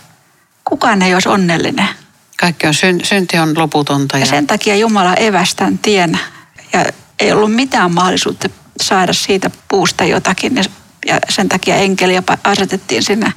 Kukaan 0.64 1.02
ei 1.02 1.14
olisi 1.14 1.28
onnellinen. 1.28 1.88
Kaikki 2.40 2.66
on, 2.66 2.74
synti 3.02 3.38
on 3.38 3.58
loputonta. 3.58 4.18
Ja... 4.18 4.24
ja 4.24 4.26
sen 4.26 4.46
takia 4.46 4.76
Jumala 4.76 5.14
evästän 5.14 5.78
tien 5.78 6.18
ja 6.72 6.84
ei 7.18 7.32
ollut 7.32 7.54
mitään 7.54 7.94
mahdollisuutta 7.94 8.48
saada 8.82 9.12
siitä 9.12 9.50
puusta 9.68 10.04
jotakin 10.04 10.56
ja 11.06 11.18
sen 11.28 11.48
takia 11.48 11.76
enkeliä 11.76 12.22
asetettiin 12.44 13.02
sinne. 13.02 13.32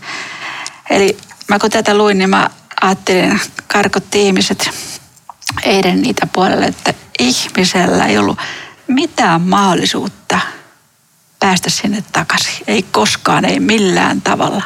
Eli 0.89 1.17
mä 1.47 1.59
kun 1.59 1.69
tätä 1.69 1.97
luin, 1.97 2.17
niin 2.17 2.29
mä 2.29 2.49
ajattelin, 2.81 3.39
karkotti 3.67 4.25
ihmiset 4.25 4.69
Eiden 5.63 6.01
niitä 6.01 6.27
puolelle, 6.33 6.65
että 6.65 6.93
ihmisellä 7.19 8.05
ei 8.05 8.17
ollut 8.17 8.39
mitään 8.87 9.41
mahdollisuutta 9.41 10.39
päästä 11.39 11.69
sinne 11.69 12.03
takaisin. 12.11 12.63
Ei 12.67 12.83
koskaan, 12.83 13.45
ei 13.45 13.59
millään 13.59 14.21
tavalla. 14.21 14.63